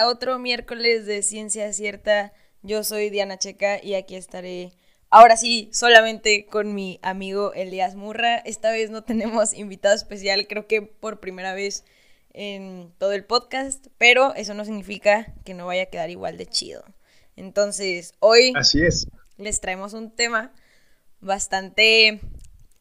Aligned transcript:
a 0.00 0.08
otro 0.08 0.38
miércoles 0.38 1.04
de 1.04 1.22
Ciencia 1.22 1.72
Cierta. 1.74 2.32
Yo 2.62 2.84
soy 2.84 3.10
Diana 3.10 3.38
Checa 3.38 3.82
y 3.82 3.94
aquí 3.94 4.16
estaré 4.16 4.72
ahora 5.10 5.36
sí 5.36 5.68
solamente 5.74 6.46
con 6.46 6.74
mi 6.74 6.98
amigo 7.02 7.52
Elías 7.52 7.96
Murra. 7.96 8.38
Esta 8.38 8.70
vez 8.70 8.90
no 8.90 9.04
tenemos 9.04 9.52
invitado 9.58 9.94
especial, 9.94 10.46
creo 10.48 10.66
que 10.66 10.80
por 10.80 11.20
primera 11.20 11.52
vez 11.52 11.84
en 12.32 12.94
todo 12.96 13.12
el 13.12 13.26
podcast, 13.26 13.88
pero 13.98 14.34
eso 14.34 14.54
no 14.54 14.64
significa 14.64 15.34
que 15.44 15.52
no 15.52 15.66
vaya 15.66 15.82
a 15.82 15.86
quedar 15.86 16.08
igual 16.08 16.38
de 16.38 16.46
chido. 16.46 16.82
Entonces, 17.36 18.14
hoy 18.20 18.54
Así 18.56 18.82
es. 18.82 19.06
les 19.36 19.60
traemos 19.60 19.92
un 19.92 20.10
tema 20.10 20.54
bastante 21.20 22.20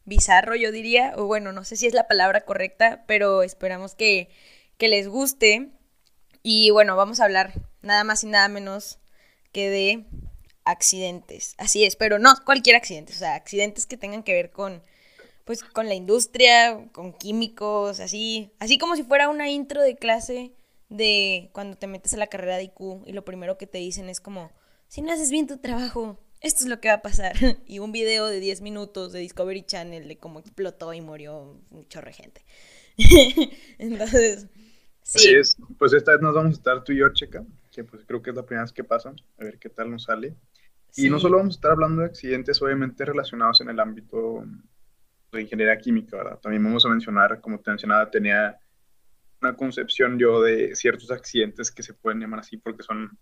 bizarro, 0.05 0.55
yo 0.55 0.71
diría, 0.71 1.13
o 1.17 1.26
bueno, 1.26 1.51
no 1.51 1.65
sé 1.65 1.76
si 1.76 1.85
es 1.85 1.93
la 1.93 2.07
palabra 2.07 2.41
correcta, 2.41 3.04
pero 3.07 3.43
esperamos 3.43 3.93
que, 3.93 4.29
que 4.77 4.88
les 4.88 5.09
guste. 5.09 5.71
Y 6.43 6.70
bueno, 6.71 6.95
vamos 6.95 7.20
a 7.20 7.25
hablar 7.25 7.53
nada 7.81 8.03
más 8.03 8.23
y 8.23 8.27
nada 8.27 8.48
menos 8.48 8.99
que 9.52 9.70
de 9.70 10.05
accidentes. 10.63 11.55
Así 11.57 11.84
es, 11.84 11.95
pero 11.95 12.20
no 12.20 12.34
cualquier 12.45 12.75
accidente, 12.75 13.13
o 13.13 13.15
sea, 13.15 13.35
accidentes 13.35 13.85
que 13.85 13.98
tengan 13.98 14.23
que 14.23 14.34
ver 14.34 14.52
con 14.52 14.81
pues 15.49 15.63
con 15.63 15.88
la 15.88 15.95
industria, 15.95 16.88
con 16.91 17.12
químicos, 17.12 17.99
así, 17.99 18.52
así 18.59 18.77
como 18.77 18.95
si 18.95 19.02
fuera 19.02 19.29
una 19.29 19.49
intro 19.49 19.81
de 19.81 19.95
clase 19.95 20.52
de 20.89 21.49
cuando 21.53 21.75
te 21.75 21.88
metes 21.88 22.13
a 22.13 22.17
la 22.17 22.27
carrera 22.27 22.57
de 22.57 22.65
IQ 22.65 23.07
y 23.07 23.13
lo 23.13 23.26
primero 23.26 23.57
que 23.57 23.65
te 23.65 23.79
dicen 23.79 24.09
es 24.09 24.21
como, 24.21 24.51
si 24.87 25.01
no 25.01 25.12
haces 25.12 25.31
bien 25.31 25.48
tu 25.48 25.57
trabajo, 25.57 26.20
esto 26.41 26.63
es 26.63 26.70
lo 26.70 26.79
que 26.79 26.90
va 26.90 26.95
a 26.95 27.01
pasar. 27.01 27.35
y 27.65 27.79
un 27.79 27.91
video 27.91 28.27
de 28.27 28.40
10 28.40 28.62
minutos 28.62 29.12
de 29.12 29.21
Discovery 29.21 29.63
Channel 29.63 30.07
de 30.07 30.17
cómo 30.20 30.40
explotó 30.40 30.93
y 30.93 31.01
murió 31.01 31.60
un 31.71 31.87
chorro 31.87 32.07
de 32.10 32.13
gente. 32.13 32.45
Entonces, 33.79 34.45
sí. 35.18 35.18
Así 35.18 35.35
es. 35.35 35.57
Pues 35.77 35.93
esta 35.93 36.12
vez 36.12 36.21
nos 36.21 36.34
vamos 36.34 36.52
a 36.52 36.57
estar 36.57 36.84
tú 36.84 36.91
y 36.91 36.98
yo, 36.98 37.10
Checa, 37.10 37.43
que 37.71 37.84
pues 37.84 38.04
creo 38.05 38.21
que 38.21 38.29
es 38.29 38.35
la 38.35 38.46
primera 38.46 38.63
vez 38.63 38.74
que 38.74 38.84
pasa, 38.84 39.10
a 39.10 39.43
ver 39.43 39.57
qué 39.57 39.70
tal 39.70 39.90
nos 39.91 40.04
sale. 40.04 40.35
Y 40.96 41.10
no 41.10 41.20
solo 41.20 41.38
vamos 41.38 41.55
a 41.55 41.57
estar 41.57 41.71
hablando 41.71 42.01
de 42.01 42.07
accidentes, 42.07 42.62
obviamente 42.62 43.05
relacionados 43.05 43.62
en 43.62 43.70
el 43.70 43.79
ámbito 43.79 44.43
de 45.32 45.41
ingeniería 45.41 45.77
química, 45.77 46.18
¿verdad? 46.18 46.40
También 46.40 46.63
vamos 46.63 46.85
a 46.85 46.90
mencionar, 46.90 47.40
como 47.41 47.60
te 47.60 47.70
mencionaba, 47.70 48.10
tenía 48.10 48.57
una 49.41 49.55
concepción 49.55 50.18
yo 50.20 50.41
de 50.41 50.76
ciertos 50.76 51.12
accidentes 51.12 51.71
que 51.71 51.84
se 51.84 51.94
pueden 51.94 52.20
llamar 52.20 52.41
así 52.41 52.57
porque 52.57 52.84
son 52.84 53.18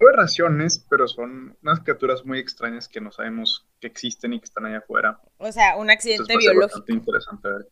aberraciones, 0.00 0.84
pero 0.90 1.08
son 1.08 1.56
unas 1.62 1.80
criaturas 1.80 2.24
muy 2.24 2.38
extrañas 2.38 2.88
que 2.88 3.00
no 3.00 3.10
sabemos 3.10 3.66
que 3.80 3.86
existen 3.86 4.32
y 4.34 4.40
que 4.40 4.44
están 4.44 4.66
allá 4.66 4.78
afuera. 4.78 5.20
O 5.38 5.50
sea, 5.50 5.76
un 5.76 5.90
accidente 5.90 6.22
Entonces 6.22 6.50
biológico. 6.50 6.80
bastante 6.80 6.92
interesante 6.92 7.48
ver. 7.48 7.68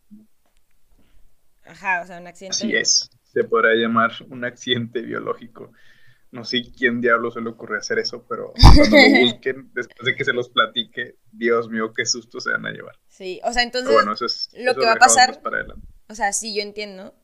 Ajá, 1.67 2.03
o 2.03 2.07
sea, 2.07 2.21
un 2.21 2.27
accidente. 2.27 2.57
Así 2.57 2.75
es, 2.75 3.11
se 3.33 3.45
podrá 3.45 3.75
llamar 3.75 4.13
un 4.29 4.45
accidente 4.45 5.01
biológico. 5.03 5.73
No 6.33 6.45
sé 6.45 6.63
quién 6.77 7.01
diablo 7.01 7.31
se 7.33 7.41
le 7.41 7.51
ocurre 7.51 7.79
hacer 7.79 7.99
eso, 7.99 8.25
pero 8.29 8.53
cuando 8.53 8.97
lo 8.97 9.21
busquen, 9.33 9.71
después 9.75 10.05
de 10.07 10.15
que 10.15 10.25
se 10.25 10.33
los 10.33 10.49
platique, 10.49 11.17
Dios 11.33 11.69
mío, 11.69 11.93
qué 11.93 12.07
susto 12.07 12.39
se 12.41 12.51
van 12.53 12.67
a 12.67 12.71
llevar. 12.71 12.97
Sí, 13.09 13.41
o 13.45 13.53
sea, 13.53 13.63
entonces, 13.65 13.89
Pero 13.89 13.99
bueno, 13.99 14.13
eso 14.13 14.27
es 14.27 14.49
lo 14.55 14.71
eso 14.73 14.81
que 14.81 14.87
va 14.87 14.93
a 14.93 14.97
pasar- 14.97 15.31
más 15.31 15.39
para 15.39 15.57
adelante. 15.59 15.87
o 16.09 16.15
sea, 16.15 16.33
sí, 16.33 16.55
yo 16.55 16.63
entiendo, 16.63 17.15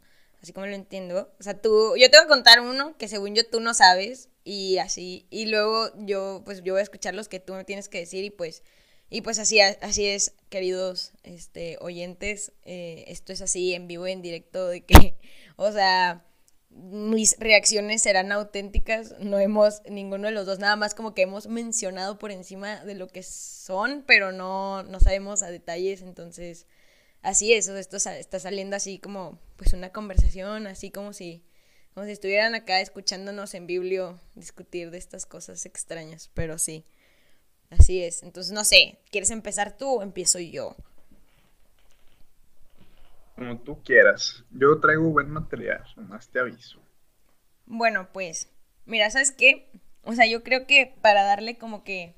así 0.43 0.53
como 0.53 0.67
lo 0.67 0.75
entiendo. 0.75 1.33
O 1.39 1.43
sea, 1.43 1.61
tú, 1.61 1.95
yo 1.97 2.11
te 2.11 2.17
voy 2.19 2.25
a 2.25 2.29
contar 2.29 2.61
uno 2.61 2.97
que 2.99 3.07
según 3.07 3.35
yo 3.37 3.49
tú 3.49 3.61
no 3.61 3.75
sabes 3.75 4.29
y 4.43 4.79
así, 4.79 5.27
y 5.31 5.47
luego 5.47 5.91
yo, 6.05 6.43
pues 6.45 6.63
yo 6.65 6.73
voy 6.73 6.81
a 6.81 6.83
escuchar 6.85 7.15
los 7.15 7.29
que 7.29 7.39
tú 7.41 7.55
me 7.55 7.65
tienes 7.65 7.89
que 7.89 7.99
decir 7.99 8.25
y 8.25 8.31
pues, 8.31 8.65
y 9.09 9.21
pues 9.21 9.39
así, 9.39 9.61
así 9.61 10.05
es, 10.07 10.35
queridos, 10.49 11.13
este, 11.23 11.79
oyentes, 11.81 12.53
eh, 12.65 13.05
esto 13.07 13.33
es 13.33 13.41
así 13.41 13.73
en 13.73 13.87
vivo 13.87 14.09
y 14.09 14.13
en 14.13 14.21
directo 14.23 14.67
de 14.67 14.85
que, 14.85 15.17
o 15.57 15.73
sea, 15.73 16.27
mis 16.71 17.37
reacciones 17.39 18.03
serán 18.03 18.33
auténticas, 18.33 19.15
no 19.19 19.39
hemos, 19.39 19.83
ninguno 19.89 20.29
de 20.29 20.35
los 20.35 20.47
dos, 20.47 20.59
nada 20.59 20.77
más 20.77 20.95
como 20.95 21.15
que 21.15 21.23
hemos 21.23 21.47
mencionado 21.47 22.19
por 22.19 22.31
encima 22.31 22.85
de 22.85 22.95
lo 22.95 23.09
que 23.09 23.23
son, 23.23 24.05
pero 24.07 24.33
no, 24.33 24.83
no 24.83 25.01
sabemos 25.01 25.43
a 25.43 25.51
detalles, 25.51 26.03
entonces, 26.03 26.67
así 27.23 27.55
es, 27.55 27.69
esto 27.69 27.97
está 27.97 28.39
saliendo 28.39 28.77
así 28.77 28.99
como, 28.99 29.39
pues 29.57 29.73
una 29.73 29.91
conversación, 29.91 30.67
así 30.67 30.91
como 30.91 31.15
si, 31.15 31.45
como 31.95 32.05
si 32.07 32.13
estuvieran 32.13 32.55
acá 32.55 32.81
escuchándonos 32.81 33.55
en 33.55 33.67
biblio 33.67 34.21
discutir 34.35 34.91
de 34.91 34.99
estas 34.99 35.25
cosas 35.25 35.65
extrañas, 35.65 36.31
pero 36.35 36.59
sí, 36.59 36.85
así 37.71 38.03
es, 38.03 38.23
entonces, 38.23 38.53
no 38.53 38.65
sé, 38.65 38.99
¿quieres 39.11 39.31
empezar 39.31 39.79
tú 39.79 40.01
o 40.01 40.03
empiezo 40.03 40.39
yo? 40.39 40.77
Como 43.37 43.61
tú 43.61 43.85
quieras. 43.85 44.45
Yo 44.51 44.81
traigo 44.81 45.11
buen 45.11 45.31
material, 45.31 45.85
nomás 45.95 46.29
te 46.29 46.41
aviso. 46.41 46.83
Bueno, 47.67 48.09
pues, 48.13 48.49
mira, 48.85 49.11
¿sabes 49.11 49.33
qué? 49.33 49.71
O 50.03 50.13
sea, 50.13 50.27
yo 50.27 50.43
creo 50.45 50.67
que 50.67 50.95
para 51.03 51.25
darle 51.25 51.59
como 51.59 51.83
que, 51.85 52.15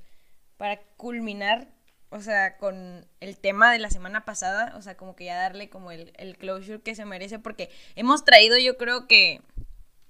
para 0.59 0.79
culminar, 0.97 1.69
o 2.11 2.21
sea, 2.21 2.59
con 2.59 3.07
el 3.21 3.39
tema 3.39 3.73
de 3.73 3.79
la 3.79 3.91
semana 3.91 4.25
pasada, 4.25 4.75
o 4.77 4.83
sea, 4.83 4.97
como 4.97 5.17
que 5.17 5.25
ya 5.27 5.37
darle 5.39 5.71
como 5.71 5.91
el, 5.93 6.13
el 6.17 6.37
closure 6.39 6.83
que 6.83 6.95
se 6.95 7.05
merece, 7.07 7.39
porque 7.39 7.71
hemos 7.97 8.25
traído, 8.25 8.59
yo 8.59 8.77
creo 8.79 9.07
que 9.09 9.41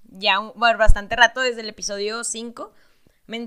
ya 0.05 0.41
un- 0.41 0.53
bastante 0.59 1.17
rato 1.17 1.41
desde 1.41 1.63
el 1.63 1.69
episodio 1.71 2.25
5. 2.25 2.73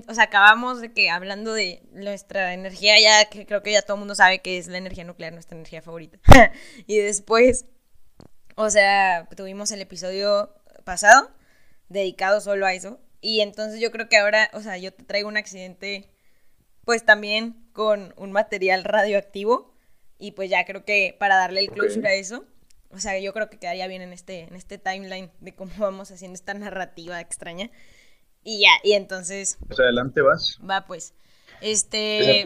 O 0.08 0.14
sea, 0.14 0.24
acabamos 0.24 0.80
de 0.80 0.92
que 0.92 1.10
hablando 1.10 1.54
de 1.54 1.82
nuestra 1.92 2.54
energía, 2.54 3.00
ya 3.00 3.28
que 3.28 3.46
creo 3.46 3.62
que 3.62 3.72
ya 3.72 3.82
todo 3.82 3.96
el 3.96 4.00
mundo 4.00 4.14
sabe 4.14 4.40
que 4.40 4.56
es 4.58 4.68
la 4.68 4.78
energía 4.78 5.04
nuclear, 5.04 5.32
nuestra 5.32 5.56
energía 5.56 5.82
favorita. 5.82 6.18
y 6.86 6.98
después, 6.98 7.66
o 8.54 8.70
sea, 8.70 9.28
tuvimos 9.36 9.72
el 9.72 9.80
episodio 9.80 10.54
pasado 10.84 11.30
dedicado 11.88 12.40
solo 12.40 12.64
a 12.66 12.74
eso. 12.74 13.00
Y 13.20 13.40
entonces 13.40 13.80
yo 13.80 13.90
creo 13.90 14.08
que 14.08 14.18
ahora, 14.18 14.50
o 14.52 14.60
sea, 14.60 14.78
yo 14.78 14.92
te 14.92 15.04
traigo 15.04 15.28
un 15.28 15.36
accidente, 15.36 16.10
pues 16.84 17.04
también 17.04 17.68
con 17.72 18.14
un 18.16 18.32
material 18.32 18.84
radioactivo. 18.84 19.72
Y 20.18 20.32
pues 20.32 20.48
ya 20.48 20.64
creo 20.64 20.84
que 20.84 21.16
para 21.18 21.36
darle 21.36 21.60
el 21.60 21.70
closure 21.70 22.08
a 22.08 22.14
eso, 22.14 22.44
o 22.90 22.98
sea, 22.98 23.18
yo 23.18 23.32
creo 23.32 23.50
que 23.50 23.58
quedaría 23.58 23.88
bien 23.88 24.02
en 24.02 24.12
este, 24.12 24.42
en 24.42 24.54
este 24.54 24.78
timeline 24.78 25.32
de 25.40 25.54
cómo 25.54 25.72
vamos 25.78 26.10
haciendo 26.12 26.34
esta 26.34 26.54
narrativa 26.54 27.20
extraña. 27.20 27.70
Y 28.44 28.60
ya, 28.60 28.70
y 28.82 28.92
entonces, 28.92 29.58
Pues 29.66 29.78
adelante 29.80 30.20
vas. 30.20 30.58
va 30.68 30.86
pues. 30.86 31.14
Este, 31.60 32.44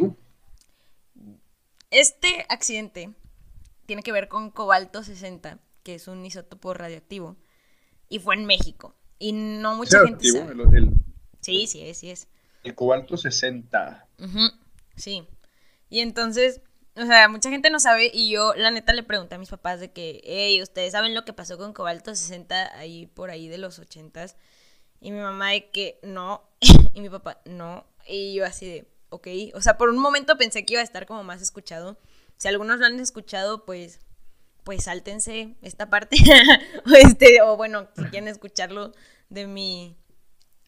este 1.90 2.44
accidente 2.48 3.10
tiene 3.86 4.02
que 4.02 4.12
ver 4.12 4.28
con 4.28 4.50
cobalto 4.50 5.02
60, 5.02 5.58
que 5.82 5.94
es 5.94 6.08
un 6.08 6.24
isótopo 6.26 6.74
radioactivo, 6.74 7.36
y 8.08 8.18
fue 8.18 8.34
en 8.34 8.44
México. 8.46 8.94
Y 9.18 9.32
no 9.32 9.74
mucha 9.76 9.98
Ese 9.98 10.06
gente 10.08 10.28
sabe. 10.28 10.52
el, 10.52 10.60
el- 10.76 10.90
Sí, 11.40 11.66
sí 11.66 11.82
es, 11.82 11.98
sí 11.98 12.10
es. 12.10 12.28
el 12.64 12.74
cobalto 12.74 13.16
60. 13.16 14.06
Ujú, 14.18 14.50
Sí. 14.96 15.26
Y 15.88 16.00
entonces, 16.00 16.60
o 16.96 17.06
sea, 17.06 17.28
mucha 17.28 17.50
gente 17.50 17.70
no 17.70 17.78
sabe 17.78 18.10
y 18.12 18.30
yo 18.30 18.54
la 18.56 18.70
neta 18.72 18.92
le 18.92 19.04
pregunté 19.04 19.36
a 19.36 19.38
mis 19.38 19.50
papás 19.50 19.78
de 19.78 19.92
que, 19.92 20.20
hey, 20.24 20.60
¿ustedes 20.60 20.92
saben 20.92 21.14
lo 21.14 21.24
que 21.24 21.32
pasó 21.32 21.56
con 21.58 21.72
Cobalto 21.72 22.14
60 22.14 22.76
ahí 22.76 23.06
por 23.06 23.30
ahí 23.30 23.46
de 23.48 23.58
los 23.58 23.78
80s? 23.78 24.34
Y 25.00 25.12
mi 25.12 25.20
mamá 25.20 25.50
de 25.50 25.70
que 25.70 25.98
no, 26.02 26.42
y 26.94 27.00
mi 27.00 27.08
papá 27.08 27.40
no, 27.44 27.86
y 28.06 28.34
yo 28.34 28.44
así 28.44 28.66
de, 28.66 28.88
ok, 29.10 29.28
o 29.54 29.60
sea, 29.60 29.78
por 29.78 29.88
un 29.88 29.98
momento 29.98 30.36
pensé 30.36 30.64
que 30.64 30.74
iba 30.74 30.80
a 30.80 30.84
estar 30.84 31.06
como 31.06 31.22
más 31.22 31.42
escuchado. 31.42 31.98
Si 32.36 32.48
algunos 32.48 32.78
lo 32.78 32.86
han 32.86 33.00
escuchado, 33.00 33.64
pues, 33.64 34.00
pues 34.64 34.84
sáltense 34.84 35.54
esta 35.62 35.88
parte, 35.90 36.16
o, 36.86 36.94
este, 36.94 37.40
o 37.42 37.56
bueno, 37.56 37.88
si 37.96 38.04
quieren 38.04 38.28
escucharlo 38.28 38.92
de 39.28 39.46
mi, 39.46 39.96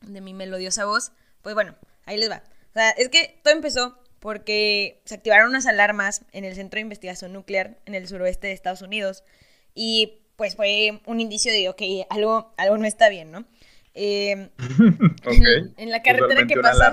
de 0.03 0.21
mi 0.21 0.35
melodiosa 0.35 0.85
voz, 0.85 1.13
pues 1.43 1.55
bueno, 1.55 1.77
ahí 2.05 2.17
les 2.17 2.31
va. 2.31 2.43
O 2.71 2.73
sea, 2.75 2.91
es 2.91 3.09
que 3.09 3.41
todo 3.43 3.55
empezó 3.55 3.99
porque 4.21 5.01
se 5.05 5.15
activaron 5.15 5.51
unas 5.51 5.67
alarmas 5.67 6.23
en 6.33 6.45
el 6.45 6.55
Centro 6.55 6.79
de 6.79 6.83
Investigación 6.83 7.33
Nuclear 7.33 7.79
en 7.87 7.95
el 7.95 8.09
suroeste 8.09 8.49
de 8.49 8.53
Estados 8.53 8.83
Unidos 8.83 9.25
y 9.75 10.23
pues 10.37 10.57
fue 10.57 11.01
un 11.07 11.21
indicio 11.21 11.53
de, 11.53 11.69
ok, 11.69 11.83
algo, 12.11 12.55
algo 12.57 12.79
no 12.79 12.87
está 12.87 13.09
bien, 13.09 13.31
¿no? 13.31 13.45
Eh, 13.99 14.51
en 15.77 15.91
la 15.91 16.03
carretera 16.03 16.47
que 16.47 16.57
pasa-. 16.57 16.91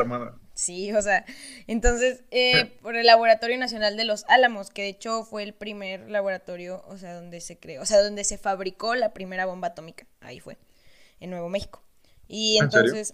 Sí, 0.55 0.91
o 0.93 1.01
sea, 1.01 1.25
entonces, 1.67 2.23
eh, 2.31 2.77
por 2.81 2.95
el 2.95 3.05
Laboratorio 3.05 3.57
Nacional 3.57 3.97
de 3.97 4.05
los 4.05 4.23
Álamos, 4.29 4.69
que 4.69 4.83
de 4.83 4.89
hecho 4.89 5.23
fue 5.23 5.43
el 5.43 5.53
primer 5.53 6.09
laboratorio, 6.09 6.81
o 6.87 6.97
sea, 6.97 7.13
donde 7.13 7.41
se 7.41 7.59
creó, 7.59 7.81
o 7.81 7.85
sea, 7.85 8.01
donde 8.01 8.23
se 8.23 8.37
fabricó 8.37 8.95
la 8.95 9.13
primera 9.13 9.45
bomba 9.45 9.69
atómica, 9.69 10.07
ahí 10.21 10.39
fue, 10.39 10.57
en 11.19 11.29
Nuevo 11.29 11.49
México. 11.49 11.83
Y 12.27 12.57
¿En 12.57 12.71
serio? 12.71 12.87
entonces, 12.95 13.13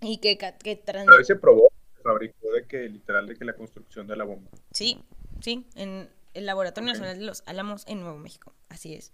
y 0.00 0.18
que, 0.18 0.36
que 0.36 0.76
trans- 0.76 1.06
Pero 1.06 1.18
ahí 1.18 1.24
se 1.24 1.36
probó, 1.36 1.70
se 1.96 2.02
fabricó 2.02 2.52
de 2.52 2.66
que 2.66 2.88
literal 2.88 3.26
de 3.26 3.36
que 3.36 3.44
la 3.44 3.54
construcción 3.54 4.06
de 4.06 4.16
la 4.16 4.24
bomba. 4.24 4.50
Sí, 4.72 5.00
sí, 5.40 5.66
en 5.76 6.08
el 6.34 6.46
Laboratorio. 6.46 6.92
Nacional 6.92 7.18
de 7.18 7.24
los 7.24 7.42
Álamos 7.46 7.84
en 7.86 8.00
Nuevo 8.00 8.18
México, 8.18 8.52
así 8.68 8.94
es. 8.94 9.12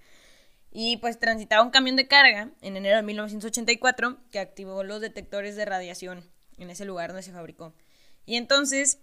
Y 0.76 0.96
pues 0.96 1.20
transitaba 1.20 1.62
un 1.62 1.70
camión 1.70 1.94
de 1.94 2.08
carga 2.08 2.50
en 2.60 2.76
enero 2.76 2.96
de 2.96 3.04
1984 3.04 4.18
que 4.32 4.40
activó 4.40 4.82
los 4.82 5.00
detectores 5.00 5.54
de 5.54 5.64
radiación 5.64 6.28
en 6.58 6.68
ese 6.68 6.84
lugar 6.84 7.10
donde 7.10 7.22
se 7.22 7.32
fabricó. 7.32 7.72
Y 8.26 8.34
entonces, 8.36 8.98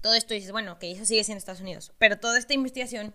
todo 0.00 0.14
esto 0.14 0.32
dices, 0.32 0.50
bueno, 0.50 0.78
que 0.78 0.90
eso 0.90 1.04
sigue 1.04 1.24
siendo 1.24 1.38
Estados 1.38 1.60
Unidos, 1.60 1.92
pero 1.98 2.18
toda 2.18 2.38
esta 2.38 2.54
investigación 2.54 3.14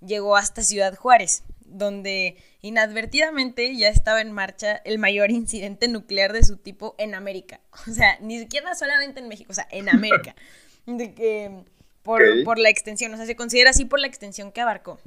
llegó 0.00 0.34
hasta 0.34 0.62
Ciudad 0.62 0.96
Juárez, 0.96 1.42
donde 1.66 2.36
inadvertidamente 2.62 3.76
ya 3.76 3.88
estaba 3.88 4.22
en 4.22 4.32
marcha 4.32 4.76
el 4.84 4.98
mayor 4.98 5.30
incidente 5.30 5.88
nuclear 5.88 6.32
de 6.32 6.42
su 6.42 6.56
tipo 6.56 6.94
en 6.96 7.14
América. 7.14 7.60
O 7.86 7.92
sea, 7.92 8.18
ni 8.20 8.38
siquiera 8.38 8.74
solamente 8.74 9.20
en 9.20 9.28
México, 9.28 9.52
o 9.52 9.54
sea, 9.54 9.68
en 9.70 9.90
América. 9.90 10.34
De 10.86 11.14
que 11.14 11.64
por, 12.02 12.22
por 12.44 12.58
la 12.58 12.68
extensión, 12.70 13.12
o 13.12 13.16
sea, 13.16 13.26
se 13.26 13.36
considera 13.36 13.70
así 13.70 13.84
por 13.84 14.00
la 14.00 14.06
extensión 14.06 14.52
que 14.52 14.60
abarcó. 14.60 15.00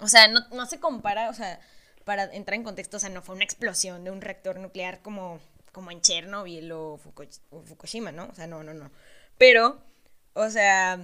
O 0.00 0.08
sea, 0.08 0.28
no, 0.28 0.40
no 0.52 0.66
se 0.66 0.80
compara, 0.80 1.30
o 1.30 1.34
sea, 1.34 1.60
para 2.04 2.24
entrar 2.24 2.54
en 2.54 2.64
contexto, 2.64 2.96
o 2.96 3.00
sea, 3.00 3.10
no 3.10 3.22
fue 3.22 3.34
una 3.34 3.44
explosión 3.44 4.04
de 4.04 4.10
un 4.10 4.20
reactor 4.20 4.58
nuclear 4.58 5.02
como, 5.02 5.40
como 5.72 5.90
en 5.90 6.00
Chernobyl 6.00 6.72
o, 6.72 6.98
Fukushima, 6.98 8.12
¿no? 8.12 8.26
O 8.26 8.34
sea, 8.34 8.46
no, 8.46 8.62
no, 8.62 8.74
no. 8.74 8.90
Pero, 9.38 9.82
o 10.34 10.50
sea, 10.50 11.00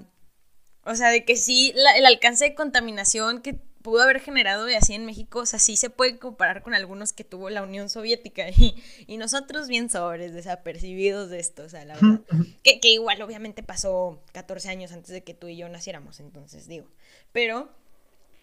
o 0.85 0.95
sea, 0.95 1.11
de 1.11 1.25
que 1.25 1.37
sí, 1.37 1.75
el 1.97 2.07
alcance 2.07 2.45
de 2.45 2.55
contaminación 2.55 3.43
que 3.43 3.55
pudo 3.87 4.03
haber 4.03 4.19
generado 4.19 4.69
y 4.69 4.75
así 4.75 4.95
en 4.95 5.07
México, 5.07 5.39
o 5.39 5.47
sea, 5.47 5.61
sí 5.61 5.77
se 5.77 5.91
puede 5.91 6.19
comparar 6.19 6.65
con 6.65 6.75
algunos 6.75 7.13
que 7.13 7.23
tuvo 7.23 7.51
la 7.51 7.63
Unión 7.63 7.89
Soviética 7.89 8.49
y, 8.57 8.75
y 9.07 9.17
nosotros 9.17 9.69
bien 9.69 9.89
sobres, 9.91 10.35
desapercibidos 10.35 11.31
de 11.31 11.39
esto, 11.39 11.63
o 11.63 11.69
sea, 11.69 11.85
la 11.85 11.95
verdad. 11.95 12.21
Que, 12.65 12.81
que, 12.81 12.89
igual 12.89 13.23
obviamente 13.23 13.63
pasó 13.63 14.21
14 14.33 14.71
años 14.71 14.91
antes 14.91 15.11
de 15.13 15.23
que 15.23 15.35
tú 15.35 15.47
y 15.47 15.57
yo 15.57 15.69
naciéramos, 15.69 16.19
entonces 16.19 16.67
digo. 16.67 16.89
Pero, 17.31 17.71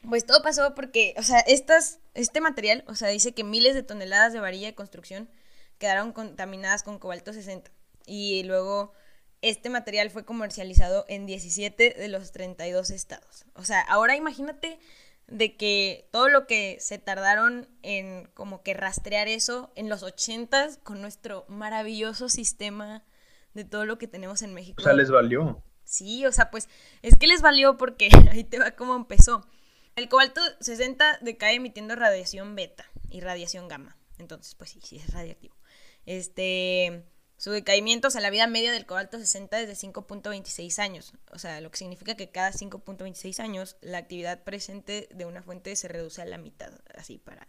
pues 0.08 0.26
todo 0.26 0.42
pasó 0.42 0.76
porque, 0.76 1.14
o 1.18 1.24
sea, 1.24 1.40
estas, 1.40 2.00
este 2.14 2.42
material, 2.42 2.84
o 2.88 2.96
sea, 2.96 3.10
dice 3.10 3.34
que 3.34 3.44
miles 3.44 3.76
de 3.76 3.84
toneladas 3.84 4.34
de 4.34 4.40
varilla 4.40 4.68
de 4.68 4.76
construcción 4.76 5.30
quedaron 5.78 6.12
contaminadas 6.12 6.84
con 6.84 7.00
cobalto 7.00 7.34
60 7.34 7.72
y 8.06 8.44
luego 8.44 8.94
este 9.42 9.70
material 9.70 10.10
fue 10.10 10.26
comercializado 10.26 11.06
en 11.08 11.26
17 11.26 11.96
de 11.98 12.08
los 12.08 12.32
32 12.32 12.90
estados. 12.92 13.46
O 13.56 13.64
sea, 13.64 13.82
ahora 13.82 14.16
imagínate 14.16 14.80
de 15.28 15.56
que 15.56 16.08
todo 16.12 16.30
lo 16.30 16.48
que 16.48 16.78
se 16.80 16.98
tardaron 16.98 17.68
en 17.82 18.30
como 18.34 18.62
que 18.62 18.74
rastrear 18.74 19.28
eso 19.28 19.72
en 19.76 19.90
los 19.90 20.04
80 20.04 20.70
con 20.84 21.02
nuestro 21.02 21.46
maravilloso 21.48 22.30
sistema 22.30 23.04
de 23.54 23.66
todo 23.66 23.86
lo 23.86 23.98
que 23.98 24.08
tenemos 24.08 24.42
en 24.42 24.54
México. 24.54 24.82
O 24.82 24.84
sea, 24.84 24.94
les 24.94 25.12
valió. 25.12 25.62
Sí, 25.84 26.26
o 26.26 26.32
sea, 26.32 26.50
pues 26.50 26.70
es 27.02 27.18
que 27.18 27.28
les 27.28 27.42
valió 27.42 27.78
porque 27.78 28.10
ahí 28.32 28.44
te 28.44 28.60
va 28.60 28.72
cómo 28.72 28.96
empezó. 28.96 29.46
El 29.96 30.10
cobalto 30.10 30.42
60 30.60 31.20
decae 31.22 31.56
emitiendo 31.56 31.96
radiación 31.96 32.56
beta 32.56 32.90
y 33.10 33.22
radiación 33.22 33.68
gamma. 33.68 33.96
Entonces, 34.18 34.56
pues 34.56 34.72
sí, 34.72 34.80
sí 34.84 34.98
es 34.98 35.14
radiactivo. 35.14 35.56
Este, 36.06 37.06
su 37.38 37.52
decaimiento, 37.52 38.08
o 38.08 38.12
sea, 38.12 38.22
la 38.22 38.32
vida 38.32 38.48
media 38.48 38.72
del 38.72 38.86
cobalto 38.86 39.20
60 39.20 39.60
es 39.62 39.68
de 39.68 39.76
5.26 39.76 40.80
años. 40.80 41.14
O 41.32 41.38
sea, 41.38 41.62
lo 41.62 41.70
que 41.70 41.78
significa 41.78 42.16
que 42.16 42.32
cada 42.32 42.52
5.26 42.52 43.40
años 43.40 43.78
la 43.82 44.00
actividad 44.00 44.44
presente 44.44 45.10
de 45.14 45.26
una 45.26 45.44
fuente 45.44 45.76
se 45.76 45.88
reduce 45.88 46.22
a 46.22 46.26
la 46.26 46.38
mitad, 46.38 46.72
así, 46.96 47.20
para, 47.20 47.48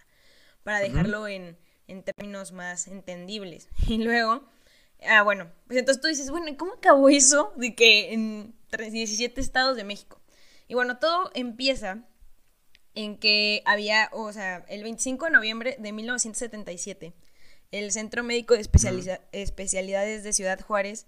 para 0.63 0.81
dejarlo 0.81 1.27
en, 1.29 1.57
en 1.87 2.03
términos 2.03 2.53
más 2.53 2.89
entendibles. 2.89 3.69
Y 3.89 3.99
luego, 3.99 4.47
ah, 5.09 5.23
bueno, 5.23 5.51
pues 5.67 5.79
entonces 5.79 6.03
tú 6.03 6.09
dices, 6.09 6.31
bueno, 6.31 6.49
¿y 6.49 6.57
cómo 6.57 6.75
acabó 6.75 7.09
eso 7.09 7.53
de 7.57 7.75
que 7.75 8.13
en 8.13 8.55
17 8.71 9.41
estados 9.41 9.77
de 9.77 9.85
México? 9.85 10.21
Y 10.67 10.75
bueno, 10.75 10.99
todo 10.99 11.31
empieza 11.35 12.05
en 12.95 13.19
que 13.19 13.63
había, 13.65 14.09
o 14.13 14.33
sea, 14.33 14.65
el 14.69 14.83
25 14.83 15.27
de 15.27 15.31
noviembre 15.31 15.77
de 15.79 15.93
1977 15.93 17.15
el 17.79 17.91
Centro 17.91 18.23
Médico 18.23 18.55
de 18.55 18.61
Especialidades 19.33 20.23
de 20.23 20.33
Ciudad 20.33 20.61
Juárez 20.61 21.07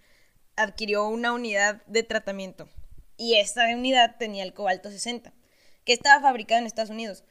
adquirió 0.56 1.06
una 1.06 1.32
unidad 1.32 1.84
de 1.86 2.02
tratamiento 2.02 2.68
y 3.16 3.34
esta 3.36 3.66
unidad 3.72 4.16
tenía 4.18 4.42
el 4.42 4.52
cobalto 4.52 4.90
60, 4.90 5.32
que 5.84 5.92
estaba 5.92 6.20
fabricado 6.20 6.60
en 6.60 6.66
Estados 6.66 6.90
Unidos. 6.90 7.22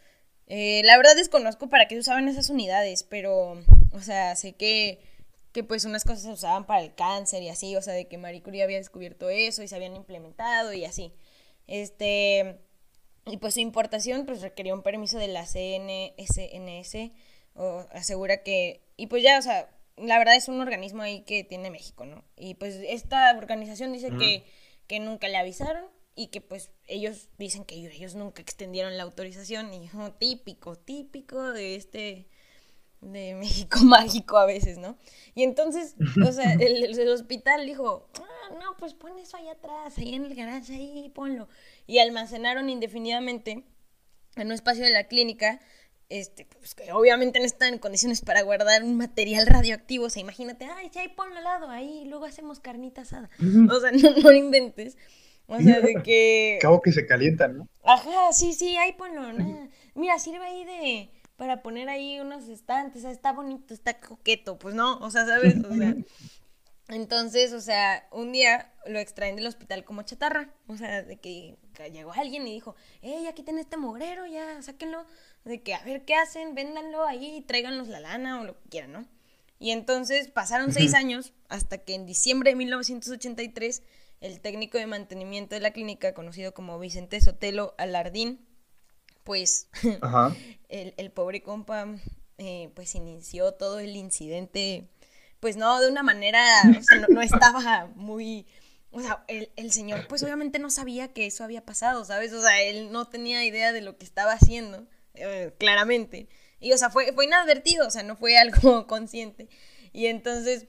Eh, 0.47 0.83
la 0.85 0.95
verdad 0.95 1.17
desconozco 1.17 1.67
para 1.67 1.87
qué 1.87 1.97
usaban 1.97 2.29
esas 2.29 2.49
unidades, 2.49 3.03
pero, 3.03 3.61
o 3.91 3.99
sea, 4.01 4.37
sé 4.37 4.53
que, 4.53 4.99
que 5.51 5.65
pues 5.65 5.83
unas 5.83 6.05
cosas 6.05 6.21
se 6.21 6.31
usaban 6.31 6.65
para 6.65 6.81
el 6.81 6.95
cáncer 6.95 7.43
y 7.43 7.49
así, 7.49 7.75
o 7.75 7.81
sea, 7.81 7.93
de 7.93 8.07
que 8.07 8.17
Marie 8.17 8.41
Curie 8.41 8.63
había 8.63 8.77
descubierto 8.77 9.29
eso 9.29 9.63
y 9.63 9.67
se 9.67 9.75
habían 9.75 9.97
implementado 9.97 10.71
y 10.71 10.85
así. 10.85 11.11
Este, 11.67 12.61
y 13.25 13.37
pues 13.37 13.55
su 13.55 13.59
importación 13.59 14.25
pues 14.25 14.41
requería 14.41 14.73
un 14.73 14.83
permiso 14.83 15.17
de 15.17 15.27
la 15.27 15.45
CNSNS 15.45 17.11
o 17.55 17.85
asegura 17.91 18.43
que, 18.43 18.81
y 18.97 19.07
pues 19.07 19.23
ya, 19.23 19.39
o 19.39 19.41
sea, 19.41 19.69
la 19.97 20.17
verdad 20.17 20.35
es 20.35 20.47
un 20.47 20.61
organismo 20.61 21.01
ahí 21.01 21.21
que 21.21 21.43
tiene 21.43 21.71
México, 21.71 22.05
¿no? 22.05 22.23
Y 22.35 22.55
pues 22.55 22.75
esta 22.75 23.35
organización 23.37 23.93
dice 23.93 24.11
que, 24.19 24.43
que 24.87 24.99
nunca 24.99 25.27
le 25.27 25.37
avisaron 25.37 25.85
y 26.15 26.27
que 26.27 26.41
pues 26.41 26.71
ellos 26.87 27.29
dicen 27.37 27.65
que 27.65 27.75
ellos 27.75 28.15
nunca 28.15 28.41
extendieron 28.41 28.97
la 28.97 29.03
autorización 29.03 29.73
y 29.73 29.89
oh, 29.97 30.11
típico, 30.11 30.77
típico 30.77 31.51
de 31.51 31.75
este 31.75 32.27
de 33.05 33.35
México 33.39 33.79
mágico 33.83 34.37
a 34.37 34.45
veces, 34.45 34.77
¿no? 34.77 34.97
Y 35.33 35.43
entonces, 35.43 35.95
o 36.25 36.31
sea, 36.31 36.53
el, 36.59 36.97
el, 36.99 37.09
hospital 37.09 37.65
dijo, 37.65 38.07
ah, 38.19 38.53
no, 38.59 38.77
pues 38.77 38.93
pon 38.93 39.17
eso 39.17 39.37
ahí 39.37 39.47
atrás, 39.47 39.97
ahí 39.97 40.15
en 40.15 40.25
el 40.25 40.35
garage, 40.35 40.73
ahí 40.73 41.11
ponlo. 41.13 41.47
Y 41.87 41.99
almacenaron 41.99 42.69
indefinidamente 42.69 43.63
en 44.35 44.47
un 44.47 44.53
espacio 44.53 44.83
de 44.83 44.91
la 44.91 45.05
clínica 45.05 45.59
este, 46.09 46.45
pues 46.59 46.75
que 46.75 46.91
obviamente 46.91 47.39
no 47.39 47.45
están 47.45 47.73
en 47.73 47.79
condiciones 47.79 48.21
para 48.21 48.43
guardar 48.43 48.83
un 48.83 48.95
material 48.95 49.47
radioactivo. 49.47 50.05
O 50.05 50.09
sea, 50.09 50.21
imagínate, 50.21 50.65
ay, 50.65 50.89
sí, 50.91 50.99
ahí 50.99 51.09
ponlo 51.09 51.37
al 51.37 51.43
lado, 51.43 51.69
ahí 51.69 52.05
luego 52.05 52.25
hacemos 52.25 52.59
carnita 52.59 53.01
asada. 53.01 53.29
O 53.39 53.79
sea, 53.79 53.91
no, 53.91 54.11
no 54.21 54.31
inventes. 54.31 54.97
O 55.47 55.59
sea, 55.59 55.79
de 55.79 56.01
que. 56.03 56.57
Cabo 56.61 56.81
que 56.81 56.91
se 56.91 57.05
calientan, 57.05 57.57
¿no? 57.57 57.67
Ajá, 57.83 58.31
sí, 58.33 58.53
sí, 58.53 58.77
ahí 58.77 58.93
ponlo. 58.93 59.21
Mira, 59.93 60.17
sirve 60.19 60.45
ahí 60.45 60.65
de. 60.65 61.09
Para 61.35 61.61
poner 61.61 61.89
ahí 61.89 62.19
unos 62.19 62.47
estantes, 62.47 63.03
está 63.03 63.33
bonito, 63.33 63.73
está 63.73 63.99
coqueto, 63.99 64.57
pues 64.57 64.73
no, 64.73 64.97
o 64.99 65.11
sea, 65.11 65.25
¿sabes? 65.25 65.55
O 65.65 65.75
sea, 65.75 65.95
entonces, 66.87 67.51
o 67.53 67.59
sea, 67.59 68.07
un 68.11 68.31
día 68.31 68.71
lo 68.85 68.99
extraen 68.99 69.35
del 69.35 69.47
hospital 69.47 69.83
como 69.83 70.03
chatarra. 70.03 70.53
O 70.67 70.77
sea, 70.77 71.03
de 71.03 71.17
que 71.17 71.57
llegó 71.91 72.13
alguien 72.13 72.47
y 72.47 72.53
dijo, 72.53 72.75
hey, 73.01 73.27
aquí 73.27 73.43
tiene 73.43 73.61
este 73.61 73.77
mugrero, 73.77 74.25
ya, 74.27 74.61
sáquenlo. 74.61 75.05
De 75.43 75.61
que 75.61 75.73
a 75.73 75.83
ver 75.83 76.05
qué 76.05 76.15
hacen, 76.15 76.55
véndanlo 76.55 77.05
ahí, 77.05 77.43
tráiganos 77.47 77.87
la 77.87 77.99
lana 77.99 78.41
o 78.41 78.43
lo 78.43 78.57
que 78.57 78.69
quieran, 78.69 78.91
¿no? 78.93 79.07
Y 79.59 79.71
entonces 79.71 80.27
pasaron 80.27 80.73
seis 80.73 80.93
años 80.93 81.33
hasta 81.49 81.77
que 81.77 81.95
en 81.95 82.05
diciembre 82.05 82.51
de 82.51 82.55
1983 82.57 83.83
el 84.21 84.41
técnico 84.41 84.77
de 84.77 84.87
mantenimiento 84.87 85.55
de 85.55 85.61
la 85.61 85.71
clínica, 85.71 86.13
conocido 86.13 86.53
como 86.53 86.79
Vicente 86.79 87.21
Sotelo 87.21 87.75
Alardín, 87.77 88.45
pues 89.25 89.67
el, 90.69 90.93
el, 90.95 91.11
pobre 91.11 91.43
compa, 91.43 91.87
eh, 92.37 92.71
pues 92.73 92.95
inició 92.95 93.51
todo 93.51 93.79
el 93.79 93.97
incidente 93.97 94.87
pues 95.45 95.57
no, 95.57 95.79
de 95.79 95.89
una 95.89 96.01
manera, 96.01 96.43
o 96.75 96.81
sea, 96.81 97.05
no, 97.07 97.21
estaba 97.21 97.91
muy, 97.93 98.47
o 98.89 98.99
sea, 98.99 99.23
el, 99.27 99.51
el, 99.57 99.71
señor 99.71 100.07
pues 100.07 100.23
obviamente 100.23 100.57
no 100.57 100.71
sabía 100.71 101.13
que 101.13 101.27
eso 101.27 101.43
había 101.43 101.63
pasado, 101.63 102.03
¿sabes? 102.03 102.33
O 102.33 102.41
sea, 102.41 102.63
él 102.63 102.91
no 102.91 103.09
tenía 103.09 103.43
idea 103.45 103.71
de 103.71 103.81
lo 103.81 103.95
que 103.97 104.05
estaba 104.05 104.31
haciendo, 104.31 104.87
eh, 105.13 105.53
claramente. 105.59 106.29
Y, 106.59 106.73
o 106.73 106.77
sea, 106.79 106.89
fue, 106.89 107.13
fue 107.13 107.25
inadvertido, 107.25 107.85
o 107.85 107.91
sea, 107.91 108.01
no 108.01 108.15
fue 108.15 108.37
algo 108.37 108.87
consciente. 108.87 109.49
Y 109.93 110.07
entonces, 110.07 110.65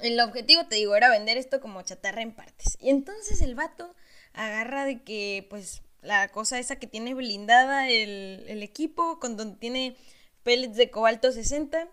el 0.00 0.20
objetivo, 0.20 0.66
te 0.66 0.76
digo, 0.76 0.94
era 0.94 1.10
vender 1.10 1.36
esto 1.36 1.60
como 1.60 1.82
chatarra 1.82 2.22
en 2.22 2.36
partes. 2.36 2.78
Y 2.78 2.90
entonces 2.90 3.42
el 3.42 3.54
vato 3.54 3.96
agarra 4.32 4.84
de 4.84 5.02
que, 5.02 5.46
pues, 5.50 5.82
la 6.02 6.28
cosa 6.28 6.58
esa 6.58 6.76
que 6.76 6.86
tiene 6.86 7.14
blindada 7.14 7.88
el, 7.88 8.44
el 8.48 8.62
equipo, 8.62 9.18
con 9.18 9.36
donde 9.36 9.56
tiene 9.56 9.96
pellets 10.42 10.76
de 10.76 10.90
cobalto 10.90 11.32
60 11.32 11.88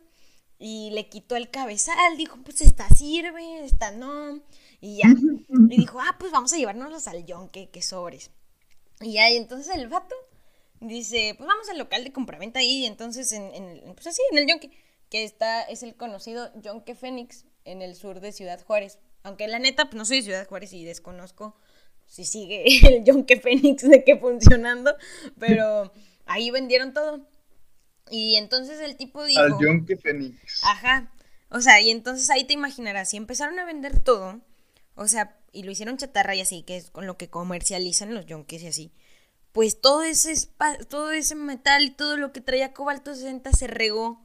y 0.58 0.90
le 0.92 1.08
quitó 1.08 1.36
el 1.36 1.50
cabezal, 1.50 2.18
dijo, 2.18 2.38
pues 2.44 2.62
esta 2.62 2.90
sirve, 2.90 3.64
esta 3.64 3.92
no, 3.92 4.42
y 4.82 4.98
ya. 4.98 5.08
Y 5.70 5.78
dijo, 5.78 6.00
ah, 6.02 6.18
pues 6.20 6.32
vamos 6.32 6.52
a 6.52 6.58
llevárnoslos 6.58 7.08
al 7.08 7.26
yonque, 7.26 7.70
que 7.70 7.82
sobres. 7.82 8.32
Y 9.00 9.14
ya, 9.14 9.30
y 9.30 9.38
entonces 9.38 9.74
el 9.74 9.88
vato 9.88 10.16
dice, 10.82 11.36
pues 11.38 11.48
vamos 11.48 11.70
al 11.70 11.78
local 11.78 12.04
de 12.04 12.12
compraventa 12.12 12.60
ahí, 12.60 12.84
y 12.84 12.86
entonces 12.88 13.32
en, 13.32 13.54
en, 13.54 13.94
pues 13.94 14.08
así, 14.08 14.22
en 14.32 14.40
el 14.40 14.48
yonque, 14.48 14.72
que 15.10 15.24
está, 15.24 15.62
es 15.64 15.84
el 15.84 15.96
conocido 15.96 16.52
yonque 16.62 16.96
Fénix, 16.96 17.46
en 17.64 17.82
el 17.82 17.96
sur 17.96 18.20
de 18.20 18.32
Ciudad 18.32 18.62
Juárez. 18.66 19.00
Aunque 19.24 19.48
la 19.48 19.60
neta, 19.60 19.86
pues 19.86 19.96
no 19.96 20.06
soy 20.06 20.18
de 20.18 20.24
Ciudad 20.24 20.48
Juárez 20.48 20.74
y 20.74 20.84
desconozco 20.84 21.56
si 22.10 22.26
sigue 22.26 22.66
el 22.88 23.06
yonque 23.06 23.40
Fénix 23.40 23.88
de 23.88 24.04
que 24.04 24.18
funcionando, 24.18 24.94
pero 25.40 25.94
ahí 26.26 26.52
vendieron 26.52 26.94
todo. 26.94 27.26
Y 28.12 28.36
entonces 28.36 28.80
el 28.82 28.98
tipo 28.98 29.24
dijo... 29.24 29.40
Al 29.40 29.58
Yonke 29.60 29.96
Fénix. 29.96 30.64
Ajá. 30.64 31.12
O 31.50 31.62
sea, 31.62 31.80
y 31.80 31.92
entonces 31.92 32.30
ahí 32.30 32.44
te 32.44 32.54
imaginarás, 32.54 33.10
si 33.10 33.18
empezaron 33.18 33.58
a 33.60 33.66
vender 33.66 34.00
todo, 34.00 34.40
o 34.96 35.08
sea, 35.08 35.38
y 35.52 35.64
lo 35.64 35.72
hicieron 35.72 35.98
chatarra 35.98 36.36
y 36.36 36.42
así, 36.42 36.64
que 36.64 36.78
es 36.78 36.92
con 36.92 37.08
lo 37.08 37.18
que 37.18 37.30
comercializan 37.30 38.14
los 38.14 38.26
yonkes 38.26 38.62
y 38.62 38.68
así, 38.68 38.92
pues 39.52 39.82
todo 39.82 40.04
ese, 40.04 40.36
todo 40.90 41.12
ese 41.12 41.36
metal 41.36 41.84
y 41.84 41.90
todo 41.90 42.18
lo 42.18 42.32
que 42.32 42.42
traía 42.42 42.74
cobalto 42.74 43.16
60 43.16 43.52
se 43.52 43.68
regó 43.68 44.22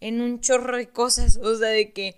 en 0.00 0.20
un 0.20 0.40
chorro 0.40 0.76
de 0.76 0.88
cosas, 0.88 1.36
o 1.36 1.56
sea, 1.56 1.68
de 1.68 1.92
que 1.92 2.16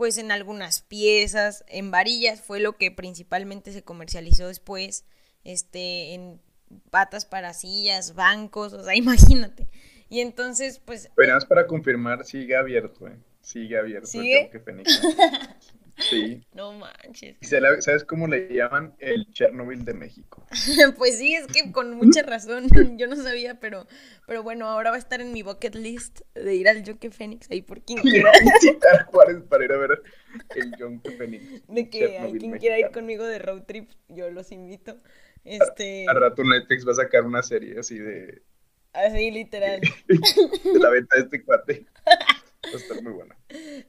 pues 0.00 0.16
en 0.16 0.32
algunas 0.32 0.80
piezas, 0.80 1.62
en 1.68 1.90
varillas 1.90 2.40
fue 2.40 2.58
lo 2.58 2.78
que 2.78 2.90
principalmente 2.90 3.70
se 3.70 3.82
comercializó 3.82 4.46
después, 4.46 5.04
este, 5.44 6.14
en 6.14 6.40
patas 6.88 7.26
para 7.26 7.52
sillas, 7.52 8.14
bancos, 8.14 8.72
o 8.72 8.82
sea, 8.82 8.94
imagínate. 8.96 9.68
Y 10.08 10.20
entonces, 10.20 10.80
pues... 10.82 11.10
Pero 11.16 11.38
para 11.46 11.66
confirmar, 11.66 12.24
sigue 12.24 12.56
abierto, 12.56 13.08
¿eh? 13.08 13.18
Sigue 13.42 13.76
abierto 13.76 14.06
¿Sigue? 14.06 14.50
Sí. 16.00 16.42
No 16.54 16.72
manches. 16.72 17.36
¿Sabes 17.40 18.04
cómo 18.04 18.26
le 18.26 18.52
llaman 18.52 18.94
el 18.98 19.30
Chernobyl 19.32 19.84
de 19.84 19.94
México? 19.94 20.46
pues 20.98 21.18
sí, 21.18 21.34
es 21.34 21.46
que 21.46 21.72
con 21.72 21.94
mucha 21.94 22.22
razón. 22.22 22.68
Yo 22.98 23.06
no 23.06 23.16
sabía, 23.16 23.60
pero, 23.60 23.86
pero 24.26 24.42
bueno, 24.42 24.66
ahora 24.66 24.90
va 24.90 24.96
a 24.96 24.98
estar 24.98 25.20
en 25.20 25.32
mi 25.32 25.42
bucket 25.42 25.74
list 25.74 26.20
de 26.34 26.54
ir 26.54 26.68
al 26.68 26.84
Joke 26.84 27.10
Fénix 27.10 27.50
ahí 27.50 27.62
por 27.62 27.82
quien 27.82 28.00
quiera. 28.00 28.30
Juárez 29.06 29.42
para 29.48 29.64
ir 29.64 29.72
a 29.72 29.76
ver 29.78 30.02
el 30.56 30.74
Joke 30.78 31.16
Fénix. 31.16 31.66
De 31.68 31.88
que 31.88 32.18
hay 32.18 32.32
quien 32.32 32.58
quiera 32.58 32.78
ir 32.78 32.90
conmigo 32.90 33.24
de 33.24 33.38
road 33.38 33.62
trip, 33.62 33.90
yo 34.08 34.30
los 34.30 34.52
invito. 34.52 34.98
Este... 35.44 36.06
Al 36.08 36.20
rato 36.20 36.44
Netflix 36.44 36.86
va 36.86 36.92
a 36.92 36.96
sacar 36.96 37.24
una 37.24 37.42
serie 37.42 37.78
así 37.78 37.98
de. 37.98 38.42
Así, 38.92 39.30
literal. 39.30 39.80
de 40.08 40.78
la 40.78 40.90
venta 40.90 41.16
de 41.16 41.22
este 41.22 41.42
cuate. 41.44 41.86
Va 42.64 42.70
a 42.70 42.76
estar 42.76 43.02
muy 43.02 43.12
buena. 43.12 43.36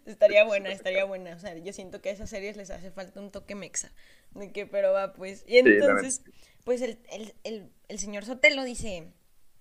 Estaría 0.05 0.43
buena, 0.43 0.71
estaría 0.71 1.03
buena. 1.03 1.35
O 1.35 1.39
sea, 1.39 1.57
yo 1.57 1.73
siento 1.73 2.01
que 2.01 2.09
a 2.09 2.11
esas 2.13 2.29
series 2.29 2.55
les 2.55 2.69
hace 2.69 2.91
falta 2.91 3.19
un 3.19 3.31
toque 3.31 3.55
mexa. 3.55 3.91
De 4.33 4.51
que, 4.51 4.65
pero 4.65 4.93
va, 4.93 5.13
pues. 5.13 5.43
Y 5.47 5.57
entonces, 5.57 6.21
pues 6.63 6.81
el, 6.81 6.97
el, 7.11 7.33
el, 7.43 7.69
el 7.89 7.99
señor 7.99 8.25
Sotelo 8.25 8.63
dice: 8.63 9.11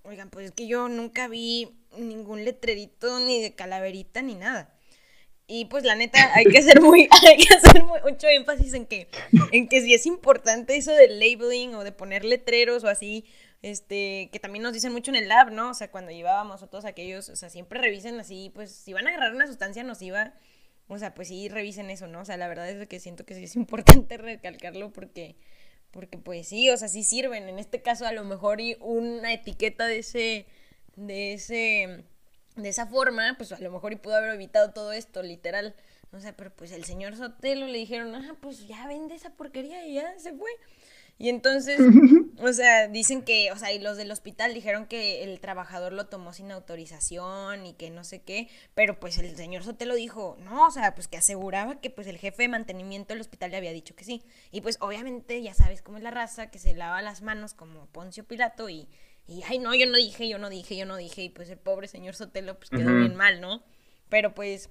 Oigan, 0.03 0.31
pues 0.31 0.47
es 0.47 0.53
que 0.53 0.67
yo 0.67 0.89
nunca 0.89 1.29
vi 1.29 1.77
ningún 1.99 2.45
letrerito, 2.45 3.21
ni 3.21 3.43
de 3.43 3.55
calaverita, 3.55 4.23
ni 4.23 4.35
nada. 4.35 4.75
Y 5.53 5.65
pues 5.65 5.83
la 5.83 5.97
neta, 5.97 6.33
hay 6.35 6.45
que 6.45 6.59
hacer 6.59 6.81
muy, 6.81 7.09
hay 7.29 7.37
que 7.37 7.53
hacer 7.55 7.83
mucho 7.83 8.29
énfasis 8.29 8.73
en 8.75 8.87
que, 8.87 9.09
en 9.51 9.69
que 9.69 9.83
si 9.83 9.95
es 9.95 10.07
importante 10.07 10.77
eso 10.77 10.93
del 10.93 11.19
labeling 11.19 11.75
o 11.75 11.83
de 11.83 11.91
poner 11.91 12.25
letreros 12.25 12.85
o 12.85 12.89
así, 12.89 13.25
este, 13.63 14.31
que 14.33 14.41
también 14.41 14.63
nos 14.63 14.73
dicen 14.73 14.93
mucho 14.93 15.11
en 15.11 15.17
el 15.17 15.29
lab, 15.29 15.53
¿no? 15.53 15.71
O 15.71 15.75
sea, 15.75 15.91
cuando 15.91 16.13
llevábamos 16.13 16.63
a 16.63 16.67
todos 16.69 16.85
aquellos, 16.85 17.29
o 17.29 17.37
sea, 17.37 17.51
siempre 17.51 17.81
revisen 17.81 18.19
así, 18.19 18.51
pues, 18.55 18.73
si 18.73 18.93
van 18.93 19.07
a 19.07 19.11
agarrar 19.11 19.35
una 19.35 19.47
sustancia 19.47 19.83
nociva, 19.83 20.35
o 20.89 20.99
sea, 20.99 21.15
pues 21.15 21.29
sí, 21.29 21.49
revisen 21.49 21.89
eso, 21.91 22.07
¿no? 22.09 22.21
O 22.21 22.25
sea, 22.25 22.37
la 22.37 22.49
verdad 22.49 22.69
es 22.69 22.89
que 22.89 22.99
siento 23.01 23.25
que 23.25 23.35
sí 23.35 23.45
es 23.45 23.57
importante 23.57 24.17
recalcarlo 24.17 24.93
porque, 24.93 25.37
porque 25.93 26.19
pues 26.19 26.49
sí, 26.49 26.71
o 26.71 26.77
sea, 26.77 26.89
sí 26.89 27.05
sirven. 27.05 27.49
En 27.49 27.59
este 27.59 27.83
caso, 27.83 28.07
a 28.07 28.13
lo 28.13 28.25
mejor 28.25 28.61
y 28.61 28.77
una 28.81 29.33
etiqueta 29.33 29.87
de 29.87 29.99
ese, 30.01 30.47
de 30.97 31.35
ese, 31.35 32.05
de 32.57 32.69
esa 32.69 32.87
forma, 32.87 33.35
pues 33.37 33.53
a 33.53 33.61
lo 33.61 33.71
mejor 33.71 33.93
y 33.93 33.97
pudo 33.97 34.17
haber 34.17 34.35
evitado 34.35 34.73
todo 34.73 34.93
esto, 34.93 35.23
literal. 35.23 35.75
O 36.13 36.19
sea, 36.19 36.37
pero 36.37 36.51
pues 36.55 36.73
el 36.73 36.85
señor 36.85 37.17
Sotelo 37.17 37.67
le 37.67 37.79
dijeron, 37.79 38.15
ah, 38.17 38.37
pues 38.41 38.67
ya 38.67 38.87
vende 38.89 39.15
esa 39.15 39.31
porquería 39.31 39.87
y 39.87 39.95
ya 39.95 40.19
se 40.19 40.33
fue. 40.33 40.51
Y 41.21 41.29
entonces, 41.29 41.79
o 42.39 42.51
sea, 42.55 42.89
dicen 42.89 43.23
que, 43.23 43.53
o 43.53 43.57
sea, 43.57 43.75
y 43.75 43.79
los 43.79 43.99
del 43.99 44.11
hospital 44.11 44.55
dijeron 44.55 44.87
que 44.87 45.23
el 45.23 45.39
trabajador 45.39 45.93
lo 45.93 46.07
tomó 46.07 46.33
sin 46.33 46.51
autorización 46.51 47.67
y 47.67 47.75
que 47.75 47.91
no 47.91 48.05
sé 48.05 48.23
qué, 48.23 48.49
pero 48.73 48.99
pues 48.99 49.19
el 49.19 49.37
señor 49.37 49.63
Sotelo 49.63 49.95
dijo, 49.95 50.39
no, 50.41 50.67
o 50.67 50.71
sea, 50.71 50.95
pues 50.95 51.09
que 51.09 51.19
aseguraba 51.19 51.79
que 51.79 51.91
pues 51.91 52.07
el 52.07 52.17
jefe 52.17 52.45
de 52.45 52.49
mantenimiento 52.49 53.13
del 53.13 53.21
hospital 53.21 53.51
le 53.51 53.59
había 53.59 53.73
dicho 53.73 53.95
que 53.95 54.05
sí. 54.05 54.23
Y 54.51 54.63
pues 54.63 54.79
obviamente 54.81 55.43
ya 55.43 55.53
sabes 55.53 55.83
cómo 55.83 55.99
es 55.99 56.03
la 56.03 56.11
raza, 56.11 56.51
que 56.51 56.59
se 56.59 56.75
lava 56.75 57.03
las 57.03 57.21
manos 57.21 57.53
como 57.53 57.85
Poncio 57.89 58.25
Pilato 58.25 58.71
y, 58.71 58.89
y 59.27 59.43
ay, 59.43 59.59
no, 59.59 59.75
yo 59.75 59.87
no 59.87 59.99
dije, 59.99 60.27
yo 60.27 60.39
no 60.39 60.49
dije, 60.49 60.75
yo 60.75 60.87
no 60.87 60.97
dije, 60.97 61.25
y 61.25 61.29
pues 61.29 61.51
el 61.51 61.59
pobre 61.59 61.87
señor 61.87 62.15
Sotelo 62.15 62.57
pues 62.57 62.71
quedó 62.71 62.95
bien 62.95 63.15
mal, 63.15 63.43
¿no? 63.43 63.63
Pero 64.09 64.35
pues... 64.35 64.71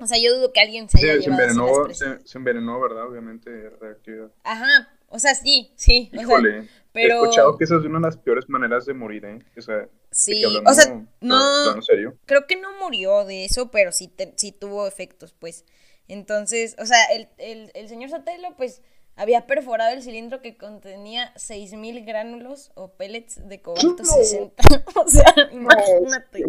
O 0.00 0.06
sea, 0.06 0.16
yo 0.22 0.36
dudo 0.36 0.52
que 0.52 0.60
alguien 0.60 0.88
se 0.88 0.98
haya 0.98 1.18
llevado 1.18 1.42
se 1.42 1.50
envenenó, 1.50 1.94
se, 1.94 2.28
se, 2.28 2.38
envenenó, 2.38 2.78
¿verdad? 2.78 3.08
Obviamente, 3.08 3.50
reactividad. 3.80 4.30
Ajá, 4.44 4.97
o 5.08 5.18
sea, 5.18 5.34
sí, 5.34 5.72
sí. 5.76 6.10
Híjole, 6.12 6.68
pero... 6.92 7.14
he 7.14 7.22
escuchado 7.22 7.56
que 7.56 7.64
esa 7.64 7.76
es 7.76 7.84
una 7.84 7.98
de 7.98 8.06
las 8.06 8.16
peores 8.16 8.48
maneras 8.48 8.86
de 8.86 8.94
morir, 8.94 9.24
¿eh? 9.24 9.38
O 9.56 9.60
sea, 9.60 9.88
sí, 10.10 10.44
o 10.44 10.74
sea, 10.74 11.06
no, 11.20 11.74
¿En 11.74 11.82
serio? 11.82 12.16
creo 12.26 12.46
que 12.46 12.56
no 12.56 12.78
murió 12.78 13.24
de 13.24 13.44
eso, 13.44 13.70
pero 13.70 13.92
sí, 13.92 14.12
sí 14.36 14.52
tuvo 14.52 14.86
efectos, 14.86 15.34
pues. 15.38 15.64
Entonces, 16.08 16.74
o 16.78 16.86
sea, 16.86 17.04
el, 17.12 17.28
el, 17.38 17.70
el 17.74 17.88
señor 17.88 18.10
Sotelo, 18.10 18.56
pues, 18.56 18.82
había 19.18 19.46
perforado 19.46 19.92
el 19.92 20.02
cilindro 20.02 20.40
que 20.40 20.56
contenía 20.56 21.34
6.000 21.34 22.06
gránulos 22.06 22.70
o 22.74 22.92
pellets 22.92 23.46
de 23.48 23.60
cobalto 23.60 24.04
60. 24.04 24.62
o 24.94 25.08
sea, 25.08 25.34
imagínate. 25.52 26.44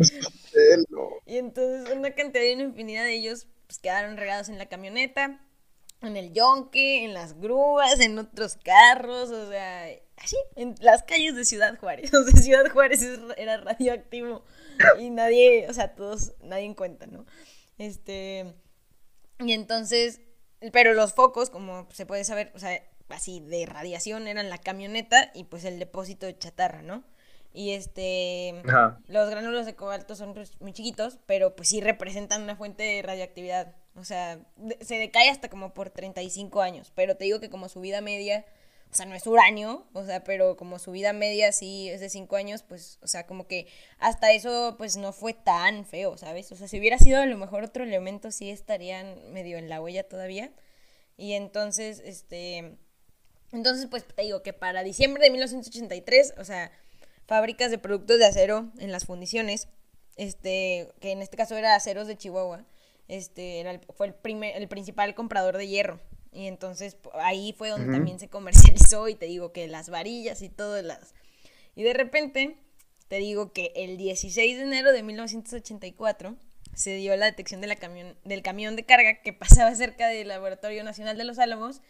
y 1.25 1.37
entonces 1.37 1.95
una 1.95 2.11
cantidad 2.11 2.43
y 2.43 2.53
una 2.53 2.63
infinidad 2.63 3.03
de 3.03 3.15
ellos 3.15 3.47
pues, 3.65 3.79
quedaron 3.79 4.17
regados 4.17 4.49
en 4.49 4.59
la 4.59 4.67
camioneta 4.67 5.41
en 6.01 6.17
el 6.17 6.33
yonque, 6.33 7.03
en 7.03 7.13
las 7.13 7.39
grúas, 7.39 7.99
en 7.99 8.17
otros 8.17 8.57
carros, 8.63 9.29
o 9.31 9.49
sea, 9.49 9.85
así, 10.17 10.37
en 10.55 10.75
las 10.79 11.03
calles 11.03 11.35
de 11.35 11.45
Ciudad 11.45 11.77
Juárez. 11.77 12.11
O 12.13 12.23
sea, 12.23 12.41
Ciudad 12.41 12.69
Juárez 12.71 13.05
era 13.37 13.57
radioactivo 13.57 14.43
y 14.99 15.09
nadie, 15.09 15.67
o 15.69 15.73
sea, 15.73 15.95
todos, 15.95 16.33
nadie 16.41 16.65
en 16.65 16.73
cuenta, 16.73 17.07
¿no? 17.07 17.25
Este, 17.77 18.53
y 19.39 19.53
entonces, 19.53 20.21
pero 20.71 20.93
los 20.93 21.13
focos, 21.13 21.49
como 21.49 21.87
se 21.91 22.05
puede 22.05 22.23
saber, 22.23 22.51
o 22.55 22.59
sea, 22.59 22.81
así 23.09 23.39
de 23.39 23.65
radiación 23.65 24.27
eran 24.27 24.49
la 24.49 24.57
camioneta 24.59 25.31
y 25.33 25.45
pues 25.45 25.65
el 25.65 25.79
depósito 25.79 26.25
de 26.25 26.37
chatarra, 26.37 26.81
¿no? 26.81 27.03
Y 27.51 27.71
este, 27.71 28.61
los 29.07 29.29
gránulos 29.29 29.65
de 29.65 29.75
cobalto 29.75 30.15
son 30.15 30.33
pues, 30.33 30.51
muy 30.61 30.71
chiquitos, 30.71 31.17
pero 31.25 31.55
pues 31.55 31.69
sí 31.69 31.81
representan 31.81 32.43
una 32.43 32.55
fuente 32.55 32.83
de 32.83 33.01
radioactividad 33.01 33.75
o 33.95 34.03
sea, 34.03 34.39
se 34.81 34.95
decae 34.95 35.29
hasta 35.29 35.49
como 35.49 35.73
por 35.73 35.89
35 35.89 36.61
años. 36.61 36.91
Pero 36.95 37.17
te 37.17 37.25
digo 37.25 37.39
que 37.39 37.49
como 37.49 37.69
su 37.69 37.81
vida 37.81 38.01
media, 38.01 38.45
o 38.91 38.95
sea, 38.95 39.05
no 39.05 39.15
es 39.15 39.27
uranio, 39.27 39.85
o 39.93 40.05
sea, 40.05 40.23
pero 40.23 40.57
como 40.57 40.79
su 40.79 40.91
vida 40.91 41.13
media 41.13 41.51
sí 41.51 41.89
es 41.89 42.01
de 42.01 42.09
5 42.09 42.35
años, 42.35 42.63
pues, 42.63 42.99
o 43.01 43.07
sea, 43.07 43.27
como 43.27 43.47
que 43.47 43.67
hasta 43.99 44.31
eso, 44.31 44.75
pues 44.77 44.97
no 44.97 45.13
fue 45.13 45.33
tan 45.33 45.85
feo, 45.85 46.17
¿sabes? 46.17 46.51
O 46.51 46.55
sea, 46.55 46.67
si 46.67 46.79
hubiera 46.79 46.97
sido 46.97 47.21
a 47.21 47.25
lo 47.25 47.37
mejor 47.37 47.63
otro 47.63 47.83
elemento, 47.83 48.31
sí 48.31 48.49
estarían 48.49 49.31
medio 49.31 49.57
en 49.57 49.69
la 49.69 49.81
huella 49.81 50.03
todavía. 50.07 50.51
Y 51.17 51.33
entonces, 51.33 52.01
este. 52.05 52.77
Entonces, 53.51 53.87
pues 53.89 54.05
te 54.05 54.21
digo 54.21 54.43
que 54.43 54.53
para 54.53 54.83
diciembre 54.83 55.23
de 55.23 55.31
1983, 55.31 56.35
o 56.37 56.43
sea, 56.45 56.71
fábricas 57.27 57.71
de 57.71 57.77
productos 57.77 58.19
de 58.19 58.25
acero 58.25 58.71
en 58.79 58.91
las 58.91 59.05
fundiciones, 59.05 59.67
este, 60.17 60.89
que 60.99 61.11
en 61.11 61.21
este 61.21 61.37
caso 61.37 61.55
era 61.55 61.75
aceros 61.75 62.07
de 62.07 62.17
Chihuahua, 62.17 62.65
este, 63.09 63.59
era 63.59 63.81
fue 63.97 64.07
el, 64.07 64.13
primer, 64.13 64.55
el 64.55 64.69
principal 64.69 65.13
comprador 65.15 65.57
de 65.57 65.67
hierro. 65.67 65.99
Y 66.31 66.45
entonces 66.45 66.95
ahí 67.15 67.53
fue 67.57 67.69
donde 67.69 67.91
también 67.91 68.19
se 68.19 68.29
comercializó 68.29 69.07
y 69.09 69.15
te 69.15 69.25
digo 69.25 69.51
que 69.51 69.67
las 69.67 69.89
varillas 69.89 70.41
y 70.41 70.49
todo 70.49 70.81
las... 70.81 71.13
Y 71.75 71.83
de 71.83 71.93
repente 71.93 72.57
te 73.07 73.17
digo 73.17 73.51
que 73.51 73.73
el 73.75 73.97
16 73.97 74.57
de 74.57 74.63
enero 74.63 74.91
de 74.91 75.01
1984 75.01 76.35
se 76.75 76.95
dio 76.95 77.15
la 77.17 77.25
detección 77.25 77.61
de 77.61 77.67
la 77.67 77.75
camión, 77.75 78.15
del 78.23 78.43
camión 78.43 78.75
de 78.75 78.85
carga 78.85 79.21
que 79.21 79.33
pasaba 79.33 79.73
cerca 79.75 80.07
del 80.07 80.27
Laboratorio 80.27 80.83
Nacional 80.83 81.17
de 81.17 81.23
los 81.23 81.39
Álamos 81.39 81.81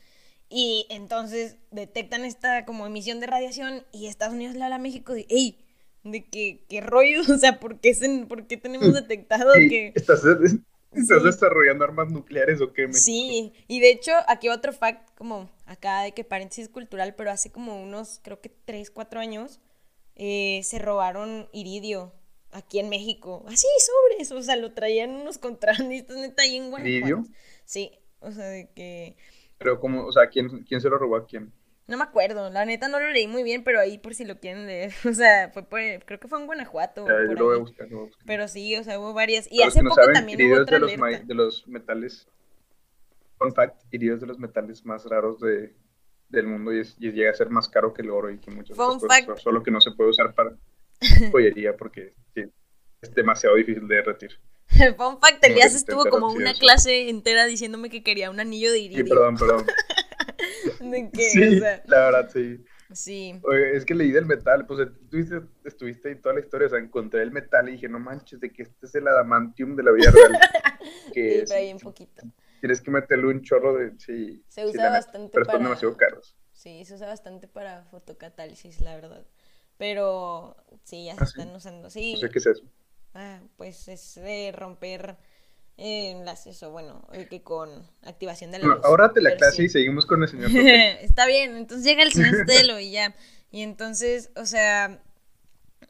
y 0.50 0.88
entonces 0.90 1.58
detectan 1.70 2.26
esta 2.26 2.66
como 2.66 2.88
emisión 2.88 3.20
de 3.20 3.28
radiación 3.28 3.84
y 3.92 4.08
Estados 4.08 4.34
Unidos 4.34 4.56
le 4.56 4.64
habla 4.64 4.78
a 4.78 4.80
México 4.80 5.14
de, 5.14 5.28
hey, 5.30 5.64
de 6.04 6.26
que, 6.26 6.66
qué 6.70 6.82
rollo, 6.82 7.22
o 7.34 7.38
sea, 7.38 7.60
¿por 7.60 7.80
qué, 7.80 7.94
¿por 8.28 8.48
qué 8.48 8.58
tenemos 8.58 8.94
detectado 8.94 9.52
que... 9.54 9.92
Estás, 9.96 10.24
¿Estás 10.92 11.24
desarrollando 11.24 11.84
armas 11.84 12.10
nucleares 12.10 12.62
o 12.62 12.74
qué? 12.74 12.92
Sí, 12.94 13.54
y 13.68 13.80
de 13.80 13.92
hecho, 13.92 14.12
aquí 14.28 14.50
otro 14.50 14.74
fact, 14.74 15.16
como 15.16 15.50
acá 15.66 16.02
de 16.02 16.14
que 16.14 16.24
paréntesis 16.24 16.68
cultural, 16.68 17.14
pero 17.16 17.32
hace 17.32 17.52
como 17.52 17.82
unos, 17.82 18.20
creo 18.24 18.42
que 18.42 18.50
3, 18.50 18.90
4 18.90 19.20
años, 19.20 19.60
eh, 20.16 20.62
se 20.64 20.80
robaron 20.80 21.48
iridio 21.54 22.12
aquí 22.52 22.80
en 22.80 22.90
México. 22.90 23.46
Así, 23.48 23.68
sobres, 23.80 24.32
o 24.32 24.42
sea, 24.42 24.56
lo 24.56 24.74
traían 24.74 25.12
unos 25.12 25.38
contrabandistas 25.38 26.18
neta 26.18 26.44
ahí 26.44 26.58
en 26.58 26.72
Guanajuato. 26.72 26.90
¿Iridio? 26.90 27.24
Sí, 27.66 27.92
o 28.20 28.32
sea, 28.32 28.46
de 28.46 28.72
que... 28.74 29.16
Pero 29.60 29.80
como, 29.80 30.06
o 30.06 30.12
sea, 30.12 30.28
¿quién, 30.30 30.64
quién 30.64 30.82
se 30.82 30.90
lo 30.90 30.98
robó 30.98 31.18
a 31.18 31.28
quién? 31.28 31.54
No 31.90 31.98
me 31.98 32.04
acuerdo, 32.04 32.52
la 32.52 32.66
neta 32.66 32.88
no 32.88 33.00
lo 33.00 33.10
leí 33.10 33.28
muy 33.28 33.42
bien, 33.42 33.64
pero 33.64 33.80
ahí 33.80 33.98
por 33.98 34.14
si 34.14 34.24
lo 34.24 34.40
quieren 34.40 34.68
leer. 34.68 34.94
O 35.10 35.14
sea, 35.14 35.50
fue 35.50 35.64
por, 35.64 35.80
creo 36.06 36.20
que 36.20 36.28
fue 36.28 36.40
en 36.40 36.46
Guanajuato. 36.46 37.08
lo 37.10 37.46
voy 37.46 37.56
a 37.56 37.60
buscar, 37.60 37.90
lo 37.90 37.98
voy 37.98 38.04
a 38.04 38.08
buscar. 38.10 38.26
Pero 38.28 38.48
sí, 38.48 38.76
o 38.76 38.84
sea, 38.84 39.00
hubo 39.00 39.14
varias. 39.14 39.52
Y 39.52 39.64
hace 39.64 39.82
poco 39.82 40.02
también 40.14 40.40
hubo 40.44 40.62
otra 40.62 40.80
de 40.80 40.98
los, 40.98 41.28
de 41.28 41.34
los 41.34 41.68
metales, 41.68 42.28
fun 43.40 43.54
fact, 43.54 43.82
iridios 43.92 44.22
de 44.22 44.28
los 44.28 44.38
metales 44.38 44.86
más 44.86 45.04
raros 45.06 45.40
de, 45.40 45.74
del 46.30 46.46
mundo 46.46 46.72
y, 46.72 46.84
llega 47.00 47.32
a 47.32 47.34
ser 47.34 47.50
más 47.50 47.68
caro 47.68 47.92
que 47.92 48.04
el 48.04 48.12
oro 48.12 48.30
y 48.30 48.38
que 48.38 48.52
muchas 48.52 48.78
fun 48.78 49.00
cosas. 49.00 49.26
Fact. 49.26 49.40
Solo 49.40 49.64
que 49.64 49.72
no 49.72 49.82
se 49.82 49.92
puede 49.92 50.12
usar 50.12 50.36
para 50.36 50.56
joyería 51.32 51.76
porque 51.76 52.14
es 53.02 53.16
demasiado 53.16 53.56
difícil 53.56 53.88
de 53.88 53.96
derretir. 53.96 54.40
Fun 54.96 55.20
fact, 55.20 55.44
Elías 55.44 55.74
estuvo 55.74 56.06
como 56.06 56.28
una 56.28 56.54
clase 56.54 57.10
entera 57.10 57.48
diciéndome 57.48 57.90
que 57.90 58.04
quería 58.04 58.30
un 58.30 58.40
anillo 58.40 58.72
de 58.72 58.80
iridio. 58.80 59.04
Sí, 59.04 59.10
perdón, 59.10 59.38
perdón. 59.38 59.66
¿De 60.80 61.10
qué? 61.12 61.30
Sí, 61.30 61.60
la 61.60 61.82
verdad, 61.86 62.30
sí. 62.34 62.64
Sí. 62.92 63.40
Oye, 63.44 63.76
es 63.76 63.86
que 63.86 63.94
leí 63.94 64.12
del 64.12 64.26
metal, 64.26 64.66
pues 64.66 64.80
estuviste, 64.80 65.42
estuviste 65.64 66.10
ahí 66.10 66.16
toda 66.16 66.34
la 66.36 66.42
historia, 66.42 66.68
o 66.68 66.70
sea, 66.72 66.80
encontré 66.80 67.22
el 67.22 67.32
metal 67.32 67.70
y 67.70 67.74
dije, 67.74 67.88
no 67.88 68.00
manches, 68.00 68.40
de 68.40 68.52
que 68.52 68.64
este 68.64 68.88
es 68.88 68.96
el 68.96 69.08
adamantium 69.08 69.76
de 69.76 69.84
la 69.84 69.92
vida 69.92 70.12
real. 70.12 70.40
que 71.14 71.46
sí, 71.46 71.54
ahí 71.54 71.72
un 71.72 71.80
poquito. 71.80 72.24
Tienes 72.60 72.82
que 72.82 72.92
meterle 72.92 73.28
un 73.28 73.42
chorro 73.42 73.76
de, 73.78 73.94
sí. 74.00 74.44
Se 74.48 74.66
usa 74.66 74.90
bastante 74.90 75.32
pero 75.34 75.46
para... 75.46 75.60
Pero 75.60 75.70
demasiado 75.70 75.96
caros. 75.98 76.36
Sí, 76.54 76.84
se 76.86 76.96
usa 76.96 77.08
bastante 77.08 77.48
para 77.48 77.86
fotocatálisis, 77.86 78.82
la 78.82 78.96
verdad. 78.96 79.26
Pero 79.78 80.58
sí, 80.84 81.06
ya 81.06 81.16
se 81.16 81.24
¿Ah, 81.24 81.28
sí? 81.28 81.40
están 81.40 81.56
usando. 81.56 81.90
Sí, 81.90 82.14
No 82.14 82.18
sé 82.18 82.30
qué 82.30 82.40
es 82.40 82.46
eso. 82.48 82.64
ah, 83.14 83.42
pues 83.58 83.88
es 83.88 84.16
de 84.16 84.52
romper 84.52 85.18
eh, 85.80 86.12
enlaces 86.12 86.62
o 86.64 86.72
bueno, 86.72 87.08
de 87.12 87.28
que 87.28 87.42
con 87.42 87.70
activación 88.04 88.52
de 88.52 88.60
la 88.60 88.68
luz. 88.68 88.80
ahora 88.84 89.14
te 89.14 89.22
la 89.22 89.36
clase 89.38 89.58
sí. 89.58 89.64
y 89.64 89.70
seguimos 89.70 90.06
con 90.06 90.22
el 90.22 90.28
señor. 90.28 90.52
Está 91.02 91.26
bien, 91.26 91.56
entonces 91.56 91.86
llega 91.86 92.04
el 92.04 92.12
señor 92.12 92.36
Sotelo 92.40 92.80
y 92.80 92.92
ya. 92.92 93.16
Y 93.52 93.62
entonces, 93.62 94.30
o 94.36 94.46
sea, 94.46 95.02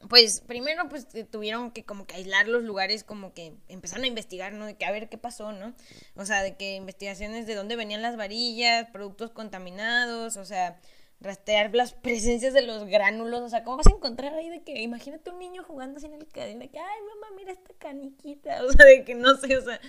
pues 0.08 0.40
primero 0.40 0.88
pues 0.88 1.08
eh, 1.14 1.24
tuvieron 1.24 1.72
que 1.72 1.84
como 1.84 2.06
que 2.06 2.14
aislar 2.14 2.48
los 2.48 2.62
lugares, 2.62 3.04
como 3.04 3.34
que 3.34 3.54
empezaron 3.68 4.04
a 4.04 4.06
investigar, 4.06 4.52
¿no? 4.52 4.66
De 4.66 4.76
que 4.76 4.86
a 4.86 4.92
ver 4.92 5.08
qué 5.08 5.18
pasó, 5.18 5.52
¿no? 5.52 5.74
O 6.14 6.24
sea, 6.24 6.42
de 6.42 6.56
que 6.56 6.76
investigaciones 6.76 7.46
de 7.46 7.54
dónde 7.56 7.76
venían 7.76 8.00
las 8.00 8.16
varillas, 8.16 8.88
productos 8.90 9.30
contaminados, 9.30 10.36
o 10.36 10.44
sea, 10.44 10.78
rastrear 11.20 11.74
las 11.74 11.92
presencias 11.92 12.54
de 12.54 12.62
los 12.62 12.86
gránulos, 12.86 13.42
o 13.42 13.48
sea, 13.48 13.62
¿cómo 13.62 13.76
vas 13.76 13.86
a 13.86 13.90
encontrar 13.94 14.34
ahí 14.34 14.48
de 14.48 14.62
que, 14.62 14.80
imagínate 14.80 15.30
un 15.30 15.38
niño 15.38 15.62
jugando 15.64 15.98
así 15.98 16.06
en 16.06 16.14
el 16.14 16.26
cadena, 16.26 16.60
de 16.60 16.70
que, 16.70 16.78
ay, 16.78 17.00
mamá, 17.14 17.36
mira 17.36 17.52
esta 17.52 17.74
caniquita, 17.74 18.64
o 18.64 18.72
sea, 18.72 18.86
de 18.86 19.04
que 19.04 19.14
no 19.14 19.36
sé, 19.36 19.56
o 19.56 19.62
sea, 19.62 19.80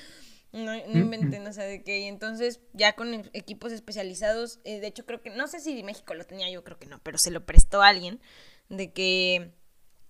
no, 0.51 0.73
no 0.73 0.99
inventen, 0.99 1.47
o 1.47 1.53
sea, 1.53 1.63
de 1.63 1.83
que 1.83 1.99
y 1.99 2.03
entonces 2.05 2.59
ya 2.73 2.93
con 2.93 3.13
equipos 3.33 3.71
especializados, 3.71 4.59
eh, 4.65 4.81
de 4.81 4.87
hecho 4.87 5.05
creo 5.05 5.21
que, 5.21 5.29
no 5.29 5.47
sé 5.47 5.61
si 5.61 5.81
México 5.83 6.13
lo 6.13 6.25
tenía, 6.25 6.49
yo 6.49 6.63
creo 6.65 6.77
que 6.77 6.87
no, 6.87 6.99
pero 7.01 7.17
se 7.17 7.31
lo 7.31 7.45
prestó 7.45 7.81
alguien, 7.81 8.19
de 8.67 8.91
que 8.91 9.53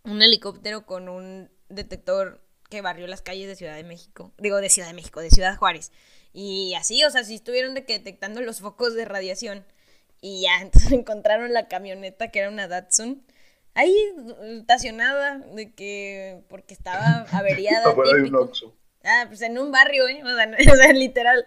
un 0.04 0.22
helicóptero 0.24 0.88
con 0.88 1.08
un 1.08 1.51
detector 1.70 2.44
que 2.70 2.82
barrió 2.82 3.06
las 3.06 3.22
calles 3.22 3.48
de 3.48 3.56
Ciudad 3.56 3.75
de 3.75 3.84
México, 3.84 4.34
digo 4.40 4.58
de 4.58 4.70
Ciudad 4.70 4.88
de 4.88 4.96
México, 4.96 5.22
de 5.22 5.30
Ciudad 5.30 5.56
Juárez, 5.56 5.92
y 6.34 6.74
así, 6.74 7.04
o 7.04 7.12
sea, 7.12 7.24
si 7.24 7.36
estuvieron 7.36 7.75
de 7.75 7.86
que 7.86 8.00
detectando 8.00 8.42
los 8.42 8.62
focos 8.62 8.96
de 8.96 9.06
radiación, 9.06 9.66
y 10.22 10.44
ya, 10.44 10.58
entonces 10.62 10.92
encontraron 10.92 11.51
la 11.54 11.68
camioneta 11.68 12.30
que 12.30 12.40
era 12.40 12.50
una 12.50 12.68
Datsun, 12.68 13.25
ahí 13.74 13.96
estacionada, 14.60 15.40
de 15.40 15.74
que, 15.74 16.44
porque 16.50 16.74
estaba 16.74 17.25
averiada. 17.32 17.94
Ah, 19.04 19.25
pues 19.28 19.42
en 19.42 19.58
un 19.58 19.72
barrio, 19.72 20.08
¿eh? 20.08 20.22
O 20.24 20.36
sea, 20.36 20.46
no- 20.46 20.58
o 20.74 20.75
sea, 20.75 20.94
literal. 20.94 21.46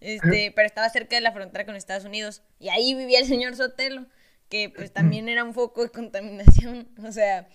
Este, 0.00 0.52
pero 0.54 0.66
estaba 0.66 0.88
cerca 0.90 1.14
de 1.16 1.22
la 1.22 1.32
frontera 1.32 1.64
con 1.64 1.76
Estados 1.76 2.04
Unidos. 2.04 2.42
Y 2.58 2.68
ahí 2.68 2.94
vivía 2.94 3.20
el 3.20 3.26
señor 3.26 3.54
Sotelo, 3.54 4.06
que 4.48 4.70
pues 4.74 4.92
también 4.92 5.28
era 5.28 5.44
un 5.44 5.54
foco 5.54 5.84
de 5.84 5.90
contaminación. 5.90 6.88
O 7.04 7.12
sea, 7.12 7.48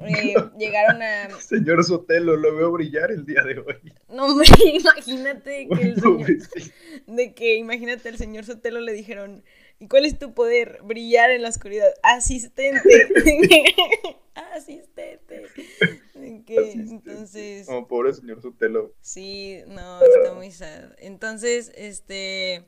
eh, 0.00 0.34
llegaron 0.58 1.02
a... 1.02 1.30
Señor 1.40 1.82
Sotelo, 1.84 2.36
lo 2.36 2.54
veo 2.54 2.70
brillar 2.72 3.10
el 3.10 3.24
día 3.24 3.42
de 3.44 3.60
hoy. 3.60 3.94
No, 4.10 4.26
hombre, 4.26 4.46
imagínate 4.74 5.68
que 5.68 5.82
el 5.82 5.94
señor... 5.94 6.18
Pobrecito. 6.18 6.74
De 7.06 7.34
que, 7.34 7.54
imagínate, 7.56 8.10
al 8.10 8.18
señor 8.18 8.44
Sotelo 8.44 8.80
le 8.80 8.92
dijeron, 8.92 9.42
¿y 9.82 9.88
cuál 9.88 10.04
es 10.04 10.18
tu 10.18 10.32
poder? 10.32 10.78
Brillar 10.84 11.30
en 11.32 11.42
la 11.42 11.48
oscuridad. 11.48 11.88
Asistente. 12.02 12.80
Asistente. 14.54 15.44
Asistente. 15.44 16.72
entonces... 16.72 17.66
Oh, 17.68 17.86
pobre 17.86 18.12
señor 18.12 18.40
Sotelo. 18.40 18.92
Sí, 19.00 19.62
no, 19.66 20.00
está 20.02 20.34
muy 20.34 20.50
sad. 20.50 20.92
Entonces, 20.98 21.72
este... 21.74 22.64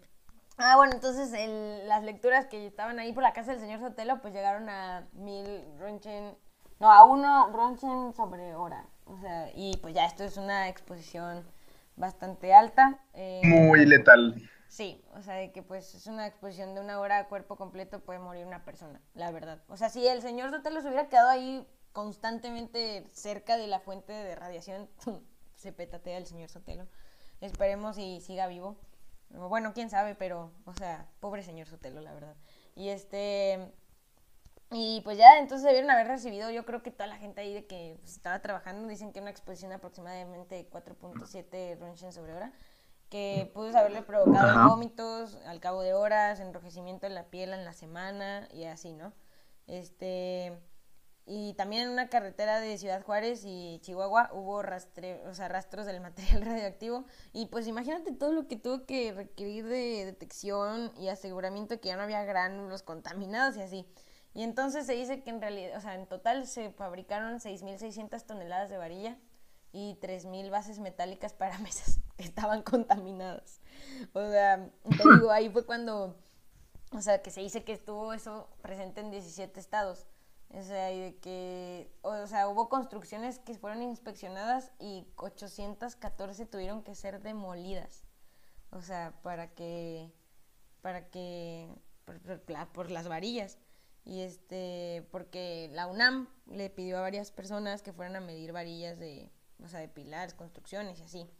Ah, 0.57 0.77
bueno, 0.77 0.93
entonces 0.95 1.33
el- 1.33 1.89
las 1.89 2.05
lecturas 2.05 2.47
que 2.47 2.67
estaban 2.67 2.99
ahí 2.99 3.13
por 3.13 3.23
la 3.23 3.33
casa 3.33 3.53
del 3.53 3.61
señor 3.61 3.81
Sotelo, 3.81 4.21
pues 4.21 4.35
llegaron 4.35 4.69
a 4.69 5.09
mil 5.13 5.47
ronchen... 5.79 6.37
No, 6.81 6.91
a 6.93 7.05
uno 7.05 7.51
ronchen 7.53 8.13
sobre 8.15 8.55
hora. 8.55 8.87
O 9.07 9.17
sea, 9.21 9.51
y 9.55 9.77
pues 9.79 9.95
ya 9.95 10.07
esto 10.07 10.25
es 10.25 10.37
una 10.37 10.69
exposición 10.69 11.45
bastante 11.97 12.53
alta. 12.53 12.99
eh, 13.15 13.41
Muy 13.45 13.87
letal. 13.87 14.43
Sí, 14.75 15.01
o 15.15 15.23
sea, 15.23 15.35
de 15.35 15.53
que 15.53 15.63
pues 15.63 15.95
es 15.95 16.09
una 16.09 16.27
exposición 16.27 16.75
de 16.75 16.81
una 16.81 16.99
hora 16.99 17.19
a 17.19 17.29
cuerpo 17.29 17.55
completo 17.55 18.01
puede 18.01 18.19
morir 18.19 18.45
una 18.45 18.65
persona, 18.65 19.01
la 19.15 19.31
verdad. 19.31 19.63
O 19.69 19.77
sea, 19.77 19.89
si 19.89 20.05
el 20.05 20.21
señor 20.21 20.51
Sotelo 20.51 20.83
se 20.83 20.89
hubiera 20.89 21.09
quedado 21.09 21.29
ahí 21.29 21.65
constantemente 21.93 23.09
cerca 23.13 23.57
de 23.57 23.69
la 23.69 23.79
fuente 23.79 24.13
de 24.13 24.35
radiación, 24.35 24.91
se 25.55 25.73
petatea 25.73 26.19
el 26.19 26.27
señor 26.27 26.51
Sotelo. 26.51 26.89
Esperemos 27.41 27.99
y 27.99 28.21
siga 28.21 28.49
vivo. 28.49 28.77
Bueno, 29.31 29.75
quién 29.75 29.91
sabe, 29.91 30.17
pero, 30.17 30.51
o 30.65 30.75
sea, 30.75 31.09
pobre 31.21 31.45
señor 31.45 31.69
Sotelo, 31.69 32.01
la 32.01 32.13
verdad. 32.13 32.35
Y 32.75 32.89
este... 32.89 33.73
Y 34.73 35.03
pues 35.03 35.19
ya, 35.19 35.39
entonces 35.39 35.65
debieron 35.65 35.89
haber 35.93 36.09
recibido, 36.09 36.51
yo 36.51 36.65
creo 36.65 36.83
que 36.83 36.91
toda 36.91 37.07
la 37.07 37.19
gente 37.19 37.43
ahí 37.43 37.55
de 37.55 37.65
que 37.65 38.01
estaba 38.03 38.43
trabajando, 38.43 38.89
dicen 38.89 39.13
que 39.13 39.21
una 39.21 39.31
exposición 39.31 39.71
aproximadamente 39.71 40.57
de 40.57 40.69
4.7 40.69 41.79
Roentgen 41.79 42.13
sobre 42.13 42.35
hora, 42.35 42.53
que 43.11 43.51
pudo 43.55 43.77
haberle 43.77 44.03
provocado 44.03 44.49
Ajá. 44.49 44.69
vómitos 44.69 45.37
al 45.47 45.61
cabo 45.61 45.83
de 45.83 45.95
horas, 45.95 46.41
enrojecimiento 46.41 47.07
en 47.07 47.15
la 47.15 47.25
piel 47.25 47.53
en 47.53 47.65
la 47.65 47.73
semana 47.73 48.49
y 48.53 48.65
así, 48.65 48.93
¿no? 48.93 49.13
Este... 49.67 50.59
Y 51.27 51.55
también 51.55 51.85
en 51.85 51.89
una 51.89 52.11
carretera 52.11 52.61
de 52.61 52.77
Ciudad 52.77 53.03
Juárez 53.03 53.45
y 53.47 53.79
Chihuahua 53.81 54.29
hubo 54.35 54.61
rastre, 54.61 55.27
o 55.27 55.33
sea, 55.33 55.49
rastros 55.49 55.87
del 55.87 56.01
material 56.03 56.43
radioactivo. 56.43 57.07
Y 57.33 57.47
pues 57.47 57.67
imagínate 57.67 58.13
todo 58.13 58.33
lo 58.33 58.47
que 58.47 58.57
tuvo 58.57 58.85
que 58.85 59.13
requerir 59.13 59.65
de 59.67 60.05
detección 60.05 60.93
y 60.99 61.09
aseguramiento 61.09 61.75
de 61.75 61.81
que 61.81 61.89
ya 61.89 61.97
no 61.97 62.03
había 62.03 62.23
gránulos 62.25 62.83
contaminados 62.83 63.57
y 63.57 63.63
así. 63.63 63.87
Y 64.35 64.43
entonces 64.43 64.85
se 64.85 64.95
dice 64.95 65.23
que 65.23 65.31
en 65.31 65.41
realidad, 65.41 65.79
o 65.79 65.81
sea, 65.81 65.95
en 65.95 66.07
total 66.07 66.47
se 66.47 66.71
fabricaron 66.73 67.39
6.600 67.39 68.27
toneladas 68.27 68.69
de 68.69 68.77
varilla 68.77 69.17
y 69.75 69.97
3.000 70.01 70.51
bases 70.51 70.79
metálicas 70.79 71.35
para 71.35 71.59
mesas 71.67 71.99
que 72.17 72.23
estaban 72.25 72.63
contaminadas. 72.63 73.61
O 74.13 74.21
sea, 74.31 74.71
te 74.89 75.03
digo, 75.19 75.31
ahí 75.33 75.51
fue 75.51 75.67
cuando, 75.67 76.17
o 76.93 77.01
sea, 77.03 77.21
que 77.23 77.31
se 77.33 77.41
dice 77.41 77.65
que 77.65 77.73
estuvo 77.73 78.13
eso 78.13 78.49
presente 78.63 79.01
en 79.01 79.11
17 79.11 79.59
estados. 79.59 80.07
O 80.51 80.63
sea, 80.63 80.93
y 80.93 81.01
de 81.01 81.17
que, 81.17 81.91
o 82.03 82.27
sea, 82.29 82.47
hubo 82.49 82.69
construcciones 82.69 83.41
que 83.41 83.59
fueron 83.59 83.83
inspeccionadas 83.83 84.71
y 84.79 85.09
814 85.17 86.47
tuvieron 86.47 86.85
que 86.85 86.95
ser 86.95 87.21
demolidas. 87.21 88.05
O 88.71 88.81
sea, 88.81 89.13
para 89.23 89.49
que, 89.55 90.13
para 90.83 91.09
que, 91.11 91.69
por, 92.05 92.21
por 92.21 92.49
la- 92.51 92.73
por 92.73 92.91
las 92.93 93.09
varillas. 93.09 93.59
Y 94.05 94.21
este, 94.21 95.09
porque 95.11 95.71
la 95.73 95.89
UNAM 95.89 96.29
le 96.47 96.71
pidió 96.71 96.99
a 96.99 97.01
varias 97.01 97.33
personas 97.33 97.83
que 97.83 97.93
fueran 97.93 98.15
a 98.15 98.21
medir 98.21 98.53
varillas 98.53 98.99
de, 99.01 99.33
o 99.65 99.69
sea, 99.69 99.81
de 99.81 99.89
pilares, 99.89 100.35
construcciones 100.35 101.01
y 101.01 101.03
así. 101.03 101.31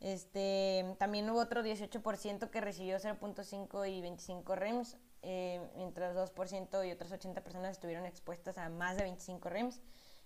Este, 0.00 0.96
también 0.98 1.30
hubo 1.30 1.38
otro 1.38 1.62
18% 1.62 2.50
que 2.50 2.60
recibió 2.60 2.98
0.5 2.98 3.88
y 3.88 4.00
25 4.00 4.56
REMS, 4.56 4.96
eh, 5.22 5.60
mientras 5.76 6.16
2% 6.16 6.88
y 6.88 6.90
otras 6.90 7.12
80 7.12 7.44
personas 7.44 7.72
estuvieron 7.72 8.04
expuestas 8.04 8.58
a 8.58 8.68
más 8.68 8.96
de 8.96 9.04
25 9.04 9.48
REMS. 9.48 9.80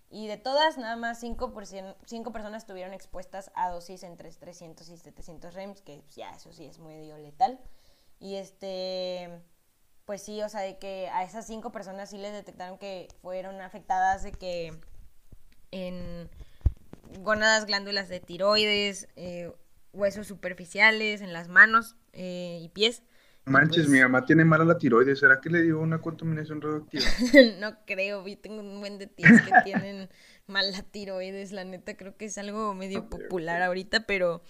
Y 0.09 0.29
de 0.29 0.39
todas, 0.39 0.79
nada 0.79 0.97
más 0.97 1.23
5%, 1.23 1.97
5 2.07 2.33
personas 2.33 2.63
estuvieron 2.63 2.95
expuestas 2.95 3.51
a 3.55 3.69
dosis 3.69 4.03
entre 4.03 4.31
300 4.31 4.89
y 4.89 4.97
700 4.97 5.53
REMS, 5.53 5.83
que 5.83 5.99
pues, 5.99 6.15
ya 6.15 6.35
eso 6.35 6.53
sí 6.53 6.65
es 6.65 6.79
medio 6.79 7.19
letal. 7.19 7.61
Y 8.19 8.37
este, 8.37 9.43
pues 10.07 10.23
sí, 10.23 10.41
o 10.43 10.49
sea, 10.49 10.63
de 10.63 10.79
que 10.79 11.11
a 11.11 11.23
esas 11.25 11.47
5 11.47 11.71
personas 11.71 12.09
sí 12.09 12.17
les 12.17 12.33
detectaron 12.33 12.79
que 12.79 13.09
fueron 13.21 13.61
afectadas 13.61 14.23
de 14.23 14.33
que 14.33 14.81
en 15.71 16.31
gónadas, 17.21 17.67
glándulas 17.67 18.09
de 18.09 18.21
tiroides, 18.21 19.09
eh, 19.17 19.53
huesos 19.93 20.27
superficiales, 20.27 21.21
en 21.21 21.33
las 21.33 21.49
manos 21.49 21.97
eh, 22.13 22.59
y 22.63 22.69
pies. 22.71 23.03
Manches, 23.45 23.85
Pues- 23.85 23.89
mi 23.91 24.01
mamá 24.01 24.25
tiene 24.25 24.45
mala 24.45 24.65
la 24.65 24.77
tiroides. 24.77 25.21
¿Será 25.21 25.41
que 25.41 25.51
le 25.51 25.63
dio 25.63 25.79
una 25.81 26.01
contaminación 26.01 26.61
radioactiva? 26.61 27.05
no 27.61 27.79
creo, 27.87 28.27
yo 28.27 28.39
tengo 28.39 28.61
un 28.61 28.81
buen 28.81 28.99
de 28.99 29.07
tías 29.07 29.41
que 29.43 29.53
tienen 29.65 30.09
mala 30.47 30.83
tiroides, 30.83 31.53
la 31.53 31.65
neta 31.65 31.97
creo 31.97 32.17
que 32.17 32.25
es 32.27 32.39
algo 32.39 32.75
medio 32.75 33.09
popular 33.09 33.63
ahorita, 33.63 34.07
pero 34.07 34.43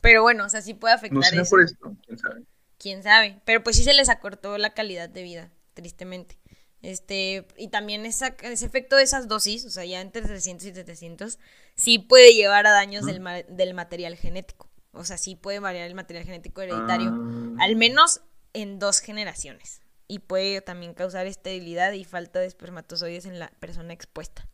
pero 0.00 0.22
bueno, 0.22 0.44
o 0.44 0.48
sea, 0.48 0.62
sí 0.62 0.74
puede 0.74 0.94
afectar 0.94 1.16
No 1.16 1.22
será 1.22 1.42
eso. 1.42 1.50
por 1.50 1.62
esto, 1.62 1.96
quién 2.06 2.18
sabe. 2.18 2.44
quién 2.78 3.02
sabe, 3.02 3.40
pero 3.44 3.62
pues 3.64 3.76
sí 3.76 3.82
se 3.84 3.94
les 3.94 4.08
acortó 4.08 4.56
la 4.58 4.72
calidad 4.74 5.08
de 5.08 5.22
vida, 5.24 5.50
tristemente. 5.74 6.38
Este, 6.80 7.46
y 7.56 7.68
también 7.68 8.06
esa, 8.06 8.36
ese 8.42 8.64
efecto 8.66 8.96
de 8.96 9.02
esas 9.02 9.26
dosis, 9.28 9.64
o 9.64 9.70
sea, 9.70 9.84
ya 9.84 10.00
entre 10.00 10.22
300 10.22 10.66
y 10.66 10.74
700, 10.74 11.38
sí 11.74 11.98
puede 11.98 12.34
llevar 12.34 12.66
a 12.66 12.70
daños 12.70 13.04
del, 13.04 13.20
ma- 13.20 13.42
del 13.42 13.74
material 13.74 14.16
genético. 14.16 14.70
O 14.92 15.04
sea, 15.04 15.18
sí 15.18 15.34
puede 15.36 15.58
variar 15.58 15.86
el 15.86 15.94
material 15.94 16.24
genético 16.24 16.62
hereditario, 16.62 17.10
Ah. 17.12 17.56
al 17.64 17.76
menos 17.76 18.20
en 18.52 18.78
dos 18.78 19.00
generaciones. 19.00 19.80
Y 20.06 20.20
puede 20.20 20.60
también 20.62 20.94
causar 20.94 21.26
esterilidad 21.26 21.92
y 21.92 22.04
falta 22.04 22.38
de 22.40 22.46
espermatozoides 22.46 23.26
en 23.26 23.38
la 23.38 23.48
persona 23.60 23.92
expuesta. 23.92 24.48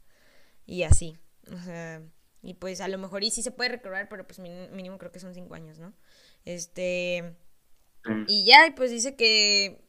Y 0.66 0.82
así. 0.82 1.16
O 1.52 1.58
sea, 1.62 2.02
y 2.42 2.54
pues 2.54 2.80
a 2.80 2.88
lo 2.88 2.98
mejor 2.98 3.22
y 3.22 3.30
sí 3.30 3.42
se 3.42 3.50
puede 3.52 3.70
recobrar, 3.70 4.08
pero 4.08 4.26
pues 4.26 4.38
mínimo 4.40 4.98
creo 4.98 5.12
que 5.12 5.20
son 5.20 5.34
cinco 5.34 5.54
años, 5.54 5.78
¿no? 5.78 5.94
Este. 6.44 7.36
Y 8.26 8.44
ya, 8.44 8.66
y 8.66 8.72
pues 8.72 8.90
dice 8.90 9.14
que, 9.14 9.83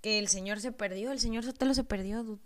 que 0.00 0.18
el 0.18 0.28
señor 0.28 0.60
se 0.60 0.72
perdió, 0.72 1.12
el 1.12 1.20
señor 1.20 1.44
Sotelo 1.44 1.74
se 1.74 1.84
perdió, 1.84 2.22
dude. 2.24 2.40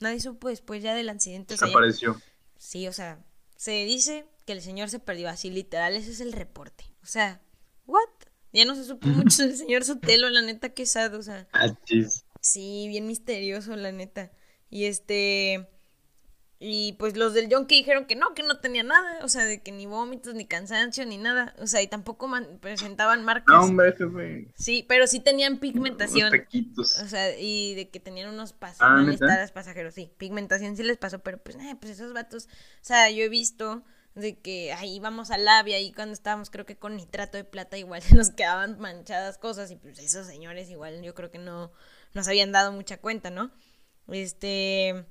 Nadie 0.00 0.20
supo 0.20 0.48
después 0.48 0.82
ya 0.82 0.94
del 0.94 1.08
accidente. 1.08 1.54
o 1.54 1.56
sea, 1.56 1.66
ya- 1.66 1.70
Desapareció. 1.70 2.20
sí, 2.56 2.86
o 2.86 2.92
sea, 2.92 3.24
se 3.56 3.84
dice 3.84 4.26
que 4.46 4.52
el 4.52 4.62
señor 4.62 4.88
se 4.90 4.98
perdió, 5.00 5.28
así 5.28 5.50
literal, 5.50 5.94
ese 5.94 6.10
es 6.12 6.20
el 6.20 6.32
reporte. 6.32 6.84
O 7.02 7.06
sea, 7.06 7.40
¿what? 7.86 8.08
Ya 8.52 8.64
no 8.64 8.74
se 8.74 8.84
supo 8.84 9.06
mucho 9.32 9.42
del 9.42 9.56
señor 9.56 9.84
Sotelo, 9.84 10.30
la 10.30 10.42
neta, 10.42 10.68
que 10.70 10.86
sad, 10.86 11.14
o 11.14 11.22
sea, 11.22 11.48
Achis. 11.52 12.24
sí, 12.40 12.86
bien 12.88 13.06
misterioso, 13.06 13.74
la 13.76 13.90
neta. 13.92 14.30
Y 14.70 14.84
este, 14.84 15.68
Y 16.60 16.94
pues 16.94 17.16
los 17.16 17.34
del 17.34 17.48
Yonki 17.48 17.76
dijeron 17.76 18.06
que 18.06 18.16
no, 18.16 18.34
que 18.34 18.42
no 18.42 18.58
tenía 18.58 18.82
nada, 18.82 19.20
o 19.22 19.28
sea, 19.28 19.44
de 19.44 19.62
que 19.62 19.70
ni 19.70 19.86
vómitos, 19.86 20.34
ni 20.34 20.44
cansancio, 20.44 21.06
ni 21.06 21.16
nada. 21.16 21.54
O 21.58 21.68
sea, 21.68 21.82
y 21.82 21.86
tampoco 21.86 22.28
presentaban 22.60 23.24
marcas. 23.24 23.54
No, 23.54 23.62
hombre, 23.62 23.92
jefe. 23.92 24.48
Sí, 24.56 24.84
pero 24.88 25.06
sí 25.06 25.20
tenían 25.20 25.58
pigmentación. 25.58 26.32
Unos 26.32 27.00
o 27.00 27.06
sea, 27.06 27.38
y 27.38 27.76
de 27.76 27.90
que 27.90 28.00
tenían 28.00 28.30
unos 28.30 28.52
pasos, 28.52 28.80
ah, 28.80 28.90
malestares 28.90 29.52
pasajeros, 29.52 29.94
sí. 29.94 30.10
Pigmentación 30.18 30.76
sí 30.76 30.82
les 30.82 30.96
pasó, 30.96 31.20
pero 31.20 31.38
pues, 31.38 31.56
eh, 31.58 31.76
pues 31.80 31.92
esos 31.92 32.12
vatos, 32.12 32.46
o 32.46 32.84
sea, 32.84 33.08
yo 33.08 33.22
he 33.22 33.28
visto 33.28 33.84
de 34.16 34.40
que 34.40 34.72
ahí 34.72 34.96
íbamos 34.96 35.30
al 35.30 35.44
labia 35.44 35.78
y 35.78 35.92
cuando 35.92 36.12
estábamos 36.12 36.50
creo 36.50 36.66
que 36.66 36.76
con 36.76 36.96
nitrato 36.96 37.36
de 37.36 37.44
plata 37.44 37.78
igual 37.78 38.02
nos 38.16 38.30
quedaban 38.30 38.80
manchadas 38.80 39.38
cosas 39.38 39.70
y 39.70 39.76
pues 39.76 40.00
esos 40.00 40.26
señores 40.26 40.70
igual 40.70 41.02
yo 41.02 41.14
creo 41.14 41.30
que 41.30 41.38
no 41.38 41.70
nos 42.14 42.26
habían 42.26 42.50
dado 42.50 42.72
mucha 42.72 42.96
cuenta, 42.96 43.30
¿no? 43.30 43.52
Este... 44.08 45.06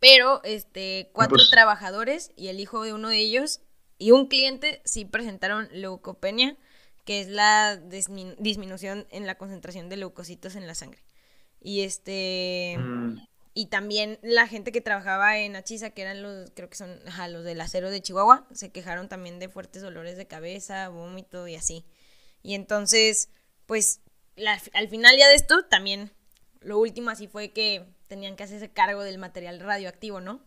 Pero, 0.00 0.40
este, 0.44 1.10
cuatro 1.12 1.36
pues 1.36 1.50
trabajadores 1.50 2.32
y 2.34 2.48
el 2.48 2.58
hijo 2.58 2.82
de 2.82 2.94
uno 2.94 3.08
de 3.08 3.18
ellos 3.18 3.60
y 3.98 4.12
un 4.12 4.26
cliente 4.26 4.80
sí 4.84 5.04
presentaron 5.04 5.68
leucopenia, 5.72 6.56
que 7.04 7.20
es 7.20 7.28
la 7.28 7.76
disminución 7.76 9.06
en 9.10 9.26
la 9.26 9.36
concentración 9.36 9.88
de 9.88 9.98
leucocitos 9.98 10.56
en 10.56 10.66
la 10.66 10.74
sangre. 10.74 11.02
Y 11.60 11.82
este... 11.82 12.76
Mm. 12.78 13.18
Y 13.52 13.66
también 13.66 14.18
la 14.22 14.46
gente 14.46 14.70
que 14.70 14.80
trabajaba 14.80 15.38
en 15.38 15.56
Achisa, 15.56 15.90
que 15.90 16.02
eran 16.02 16.22
los, 16.22 16.50
creo 16.52 16.70
que 16.70 16.76
son 16.76 17.00
los 17.30 17.44
del 17.44 17.60
acero 17.60 17.90
de 17.90 18.00
Chihuahua, 18.00 18.46
se 18.52 18.70
quejaron 18.70 19.08
también 19.08 19.40
de 19.40 19.48
fuertes 19.48 19.82
dolores 19.82 20.16
de 20.16 20.26
cabeza, 20.26 20.88
vómito 20.88 21.48
y 21.48 21.56
así. 21.56 21.84
Y 22.42 22.54
entonces, 22.54 23.28
pues, 23.66 24.00
al 24.72 24.88
final 24.88 25.16
ya 25.18 25.28
de 25.28 25.34
esto, 25.34 25.64
también 25.64 26.12
lo 26.60 26.78
último 26.78 27.10
así 27.10 27.26
fue 27.26 27.50
que 27.50 27.84
tenían 28.10 28.34
que 28.34 28.42
hacerse 28.42 28.68
cargo 28.68 29.04
del 29.04 29.18
material 29.18 29.60
radioactivo, 29.60 30.20
¿no? 30.20 30.42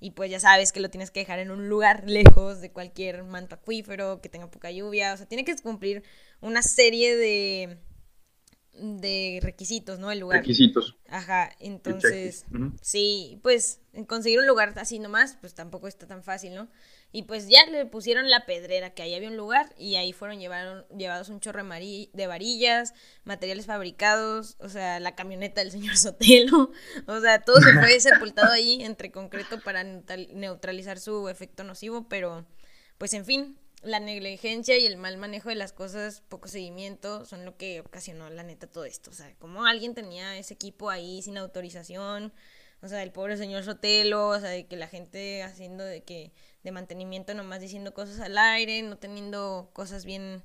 Y 0.00 0.12
pues 0.12 0.30
ya 0.30 0.40
sabes 0.40 0.72
que 0.72 0.80
lo 0.80 0.90
tienes 0.90 1.10
que 1.12 1.20
dejar 1.20 1.38
en 1.38 1.50
un 1.50 1.68
lugar 1.68 2.04
lejos 2.08 2.60
de 2.60 2.72
cualquier 2.72 3.22
manto 3.22 3.54
acuífero, 3.54 4.20
que 4.20 4.30
tenga 4.30 4.50
poca 4.50 4.72
lluvia, 4.72 5.12
o 5.12 5.16
sea, 5.16 5.26
tiene 5.26 5.44
que 5.44 5.54
cumplir 5.56 6.02
una 6.40 6.62
serie 6.62 7.14
de, 7.14 7.78
de 8.72 9.40
requisitos, 9.42 9.98
¿no? 9.98 10.10
El 10.10 10.20
lugar. 10.20 10.40
Requisitos. 10.40 10.96
Ajá, 11.06 11.50
entonces, 11.60 12.46
sí, 12.80 13.38
pues 13.42 13.82
conseguir 14.08 14.40
un 14.40 14.46
lugar 14.46 14.72
así 14.76 14.98
nomás, 14.98 15.36
pues 15.40 15.54
tampoco 15.54 15.86
está 15.86 16.06
tan 16.06 16.24
fácil, 16.24 16.54
¿no? 16.54 16.68
Y 17.14 17.24
pues 17.24 17.46
ya 17.48 17.66
le 17.66 17.84
pusieron 17.84 18.30
la 18.30 18.46
pedrera, 18.46 18.94
que 18.94 19.02
ahí 19.02 19.14
había 19.14 19.28
un 19.28 19.36
lugar 19.36 19.74
y 19.76 19.96
ahí 19.96 20.14
fueron 20.14 20.40
llevaron, 20.40 20.86
llevados 20.96 21.28
un 21.28 21.40
chorro 21.40 21.62
de 21.62 22.26
varillas, 22.26 22.94
materiales 23.24 23.66
fabricados, 23.66 24.56
o 24.58 24.70
sea, 24.70 24.98
la 24.98 25.14
camioneta 25.14 25.60
del 25.60 25.70
señor 25.70 25.96
Sotelo, 25.98 26.72
o 27.06 27.20
sea, 27.20 27.44
todo 27.44 27.60
se 27.60 27.72
fue 27.74 28.00
sepultado 28.00 28.50
ahí 28.50 28.82
entre 28.82 29.12
concreto 29.12 29.60
para 29.60 29.84
neutralizar 29.84 30.98
su 30.98 31.28
efecto 31.28 31.64
nocivo, 31.64 32.08
pero 32.08 32.46
pues 32.96 33.12
en 33.12 33.26
fin, 33.26 33.58
la 33.82 34.00
negligencia 34.00 34.78
y 34.78 34.86
el 34.86 34.96
mal 34.96 35.18
manejo 35.18 35.50
de 35.50 35.56
las 35.56 35.72
cosas, 35.72 36.22
poco 36.28 36.48
seguimiento, 36.48 37.26
son 37.26 37.44
lo 37.44 37.56
que 37.56 37.80
ocasionó 37.80 38.30
la 38.30 38.42
neta 38.42 38.66
todo 38.66 38.84
esto, 38.86 39.10
o 39.10 39.14
sea, 39.14 39.34
como 39.38 39.66
alguien 39.66 39.94
tenía 39.94 40.38
ese 40.38 40.54
equipo 40.54 40.88
ahí 40.88 41.20
sin 41.20 41.36
autorización, 41.36 42.32
o 42.82 42.88
sea, 42.88 43.02
el 43.02 43.12
pobre 43.12 43.36
señor 43.36 43.64
Sotelo, 43.64 44.28
o 44.28 44.40
sea, 44.40 44.50
de 44.50 44.66
que 44.66 44.76
la 44.76 44.88
gente 44.88 45.42
haciendo 45.42 45.84
de 45.84 46.02
que 46.02 46.32
de 46.64 46.72
mantenimiento 46.72 47.32
nomás 47.34 47.60
diciendo 47.60 47.94
cosas 47.94 48.20
al 48.20 48.36
aire, 48.36 48.82
no 48.82 48.98
teniendo 48.98 49.70
cosas 49.72 50.04
bien 50.04 50.42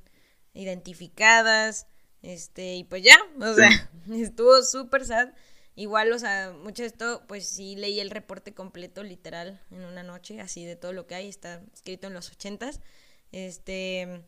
identificadas, 0.53 1.87
este, 2.21 2.75
y 2.75 2.83
pues 2.83 3.03
ya, 3.03 3.17
o 3.39 3.53
sea, 3.53 3.69
estuvo 4.13 4.61
súper 4.63 5.05
sad. 5.05 5.29
Igual, 5.75 6.11
o 6.11 6.17
sea, 6.17 6.53
mucho 6.53 6.81
de 6.81 6.87
esto, 6.87 7.23
pues 7.27 7.47
sí 7.47 7.75
leí 7.75 7.99
el 7.99 8.09
reporte 8.09 8.53
completo, 8.53 9.03
literal, 9.03 9.61
en 9.69 9.85
una 9.85 10.01
noche, 10.01 10.41
así 10.41 10.65
de 10.65 10.75
todo 10.75 10.91
lo 10.91 11.05
que 11.05 11.13
hay, 11.13 11.29
está 11.29 11.61
escrito 11.73 12.07
en 12.07 12.15
los 12.15 12.31
ochentas. 12.31 12.81
Este, 13.31 14.23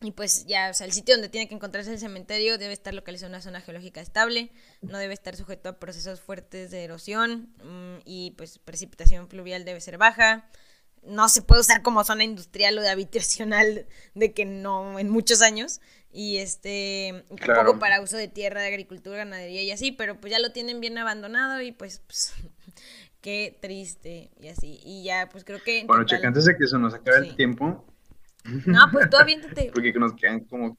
y 0.00 0.12
pues 0.12 0.46
ya, 0.46 0.70
o 0.70 0.74
sea, 0.74 0.86
el 0.86 0.92
sitio 0.92 1.14
donde 1.14 1.28
tiene 1.28 1.48
que 1.48 1.56
encontrarse 1.56 1.92
el 1.92 1.98
cementerio 1.98 2.56
debe 2.56 2.72
estar 2.72 2.94
localizado 2.94 3.26
en 3.28 3.34
una 3.34 3.42
zona 3.42 3.60
geológica 3.60 4.00
estable, 4.00 4.52
no 4.80 4.96
debe 4.96 5.12
estar 5.12 5.34
sujeto 5.34 5.68
a 5.68 5.80
procesos 5.80 6.20
fuertes 6.20 6.70
de 6.70 6.84
erosión 6.84 7.48
mm, 7.64 8.02
y 8.04 8.32
pues 8.36 8.58
precipitación 8.60 9.28
fluvial 9.28 9.64
debe 9.64 9.80
ser 9.80 9.98
baja. 9.98 10.48
No 11.02 11.28
se 11.28 11.42
puede 11.42 11.62
usar 11.62 11.82
como 11.82 12.04
zona 12.04 12.22
industrial 12.22 12.78
o 12.78 12.82
de 12.82 12.90
habitacional 12.90 13.86
de 14.14 14.32
que 14.32 14.44
no 14.44 15.00
en 15.00 15.10
muchos 15.10 15.42
años 15.42 15.80
y 16.12 16.38
este 16.38 17.24
tampoco 17.44 17.78
para 17.78 18.00
uso 18.00 18.16
de 18.16 18.28
tierra 18.28 18.60
de 18.60 18.68
agricultura 18.68 19.18
ganadería 19.18 19.62
y 19.62 19.70
así 19.70 19.92
pero 19.92 20.18
pues 20.20 20.30
ya 20.32 20.38
lo 20.38 20.52
tienen 20.52 20.80
bien 20.80 20.96
abandonado 20.96 21.60
y 21.60 21.72
pues, 21.72 22.02
pues 22.06 22.34
qué 23.20 23.58
triste 23.60 24.30
y 24.40 24.48
así. 24.48 24.80
Y 24.84 25.02
ya 25.02 25.28
pues 25.28 25.44
creo 25.44 25.60
que 25.62 25.84
bueno 25.86 26.04
checa 26.04 26.28
antes 26.28 26.44
de 26.44 26.56
que 26.56 26.68
se 26.68 26.78
nos 26.78 26.94
acabe 26.94 27.26
el 27.26 27.36
tiempo 27.36 27.84
no 28.66 28.90
pues 28.92 29.10
todavía 29.10 29.36
aviéntate. 29.36 29.70
Porque 29.72 29.92
nos 29.92 30.14
quedan 30.14 30.40
como 30.40 30.78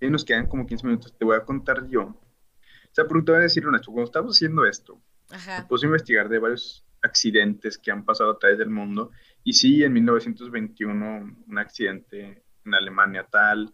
nos 0.00 0.24
quedan 0.24 0.46
como 0.46 0.66
15 0.66 0.86
minutos. 0.86 1.14
Te 1.18 1.24
voy 1.24 1.36
a 1.36 1.44
contar 1.44 1.86
yo. 1.88 2.02
O 2.02 2.92
sea 2.92 3.06
pero 3.06 3.24
te 3.24 3.32
voy 3.32 3.40
a 3.40 3.44
decir 3.44 3.66
honesto 3.66 3.90
cuando 3.90 4.06
estamos 4.06 4.36
haciendo 4.36 4.64
esto 4.64 5.00
Ajá. 5.30 5.60
me 5.60 5.66
puse 5.66 5.86
a 5.86 5.88
investigar 5.88 6.28
de 6.28 6.38
varios 6.38 6.84
accidentes 7.02 7.78
que 7.78 7.90
han 7.90 8.04
pasado 8.04 8.32
a 8.32 8.38
través 8.38 8.58
del 8.58 8.70
mundo. 8.70 9.10
Y 9.44 9.52
sí, 9.52 9.82
en 9.84 9.92
1921 9.92 11.36
un 11.46 11.58
accidente 11.58 12.42
en 12.64 12.74
Alemania 12.74 13.26
tal, 13.30 13.72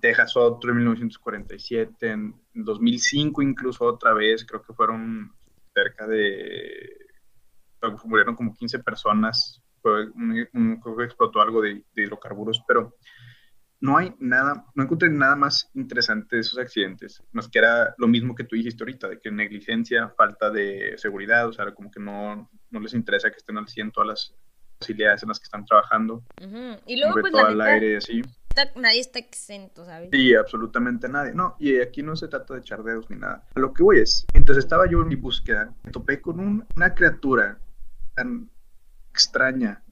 Texas 0.00 0.36
otro 0.36 0.70
en 0.70 0.78
1947, 0.78 2.10
en 2.10 2.34
2005 2.54 3.42
incluso 3.42 3.84
otra 3.84 4.12
vez, 4.12 4.44
creo 4.44 4.62
que 4.62 4.72
fueron 4.72 5.32
cerca 5.74 6.06
de, 6.06 6.96
murieron 8.04 8.36
como 8.36 8.54
15 8.54 8.78
personas, 8.80 9.60
creo 9.82 10.96
que 10.96 11.04
explotó 11.04 11.40
algo 11.40 11.62
de, 11.62 11.84
hidrocarburos, 11.96 12.62
pero 12.66 12.96
no 13.80 13.96
hay 13.96 14.14
nada, 14.18 14.66
no 14.74 14.82
encontré 14.82 15.08
nada 15.08 15.36
más 15.36 15.70
interesante 15.74 16.36
de 16.36 16.42
esos 16.42 16.58
accidentes, 16.58 17.22
más 17.32 17.48
que 17.48 17.58
era 17.58 17.94
lo 17.96 18.08
mismo 18.08 18.34
que 18.34 18.44
tú 18.44 18.56
dijiste 18.56 18.82
ahorita, 18.82 19.08
de 19.08 19.20
que 19.20 19.30
negligencia, 19.30 20.10
falta 20.16 20.50
de 20.50 20.94
seguridad, 20.98 21.48
o 21.48 21.52
sea, 21.52 21.72
como 21.72 21.90
que 21.90 22.00
no, 22.00 22.50
no 22.70 22.80
les 22.80 22.94
interesa 22.94 23.30
que 23.30 23.38
estén 23.38 23.56
al 23.56 23.68
100 23.68 23.92
todas 23.92 24.08
las 24.08 24.34
facilidades 24.80 25.22
en 25.22 25.28
las 25.28 25.38
que 25.38 25.44
están 25.44 25.64
trabajando. 25.64 26.22
Y 26.86 26.98
luego, 26.98 27.20
pues, 27.20 27.32
todo 27.32 27.46
al 27.46 27.60
aire 27.60 27.92
y 27.92 27.96
así. 27.96 28.22
nadie 28.76 29.00
está 29.00 29.18
exento, 29.18 29.84
¿sabes? 29.84 30.08
Sí, 30.10 30.34
absolutamente 30.34 31.08
nadie. 31.08 31.32
No, 31.34 31.56
y 31.58 31.80
aquí 31.80 32.02
no 32.02 32.16
se 32.16 32.28
trata 32.28 32.54
de 32.54 32.60
echar 32.60 32.82
dedos 32.82 33.08
ni 33.10 33.16
nada. 33.16 33.46
A 33.54 33.60
lo 33.60 33.72
que 33.72 33.82
voy 33.82 33.98
es, 34.00 34.26
entonces 34.34 34.64
estaba 34.64 34.88
yo 34.90 35.02
en 35.02 35.08
mi 35.08 35.16
búsqueda, 35.16 35.72
me 35.84 35.92
topé 35.92 36.20
con 36.20 36.40
una 36.40 36.94
criatura 36.94 37.58
tan 38.14 38.50
extraña 39.10 39.82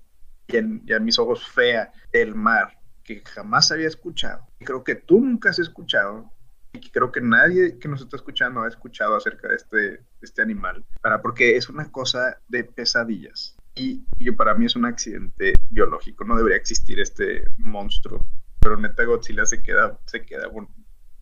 y, 0.47 0.57
y 0.91 0.93
a 0.93 1.01
mis 1.01 1.19
ojos 1.19 1.47
fea 1.49 1.93
del 2.13 2.35
mar 2.35 2.79
que 3.05 3.23
jamás 3.25 3.71
había 3.71 3.89
escuchado. 3.89 4.47
Y 4.61 4.65
creo 4.65 4.85
que 4.85 4.95
tú 4.95 5.21
nunca 5.21 5.51
has 5.51 5.59
escuchado 5.59 6.31
y 6.73 6.81
que 6.81 6.91
creo 6.91 7.11
que 7.11 7.21
nadie 7.21 7.79
que 7.79 7.89
nos 7.89 8.03
está 8.03 8.17
escuchando 8.17 8.63
ha 8.63 8.69
escuchado 8.69 9.17
acerca 9.17 9.49
de 9.49 9.55
este, 9.57 9.77
de 9.77 10.07
este 10.21 10.43
animal, 10.43 10.85
para, 11.01 11.23
porque 11.23 11.57
es 11.57 11.69
una 11.69 11.91
cosa 11.91 12.39
de 12.49 12.65
pesadillas 12.65 13.57
y, 13.79 14.31
para 14.33 14.55
mí 14.55 14.67
es 14.67 14.77
un 14.77 14.85
accidente 14.85 15.53
biológico, 15.71 16.25
no 16.25 16.37
debería 16.37 16.57
existir 16.57 17.01
este 17.01 17.45
monstruo, 17.59 18.27
pero 18.61 18.77
neta 18.77 19.05
Godzilla 19.05 19.47
se 19.47 19.63
queda, 19.63 19.99
se 20.07 20.23
queda 20.23 20.49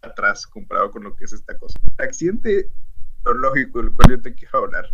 atrás 0.02 0.46
comparado 0.46 0.90
con 0.90 1.04
lo 1.04 1.14
que 1.14 1.24
es 1.24 1.32
esta 1.32 1.56
cosa. 1.58 1.78
El 1.98 2.04
accidente 2.04 2.70
biológico 3.24 3.82
del 3.82 3.92
cual 3.92 4.10
yo 4.10 4.22
te 4.22 4.34
quiero 4.34 4.58
hablar 4.58 4.88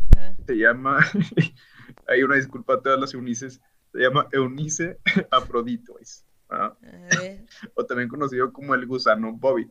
se 0.46 0.54
llama, 0.56 0.98
hay 2.06 2.22
una 2.22 2.36
disculpa 2.36 2.74
a 2.74 2.80
todas 2.80 2.98
las 3.00 3.14
Eunices, 3.14 3.60
se 3.92 3.98
llama 3.98 4.28
Eunice 4.32 4.98
Aphroditois, 5.30 6.24
o 7.74 7.86
también 7.86 8.08
conocido 8.08 8.52
como 8.52 8.74
el 8.74 8.86
gusano 8.86 9.32
Bobit. 9.32 9.70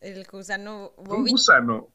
El 0.00 0.24
gusano 0.24 0.92
Bobit. 0.96 1.10
Un 1.10 1.26
gusano 1.26 1.92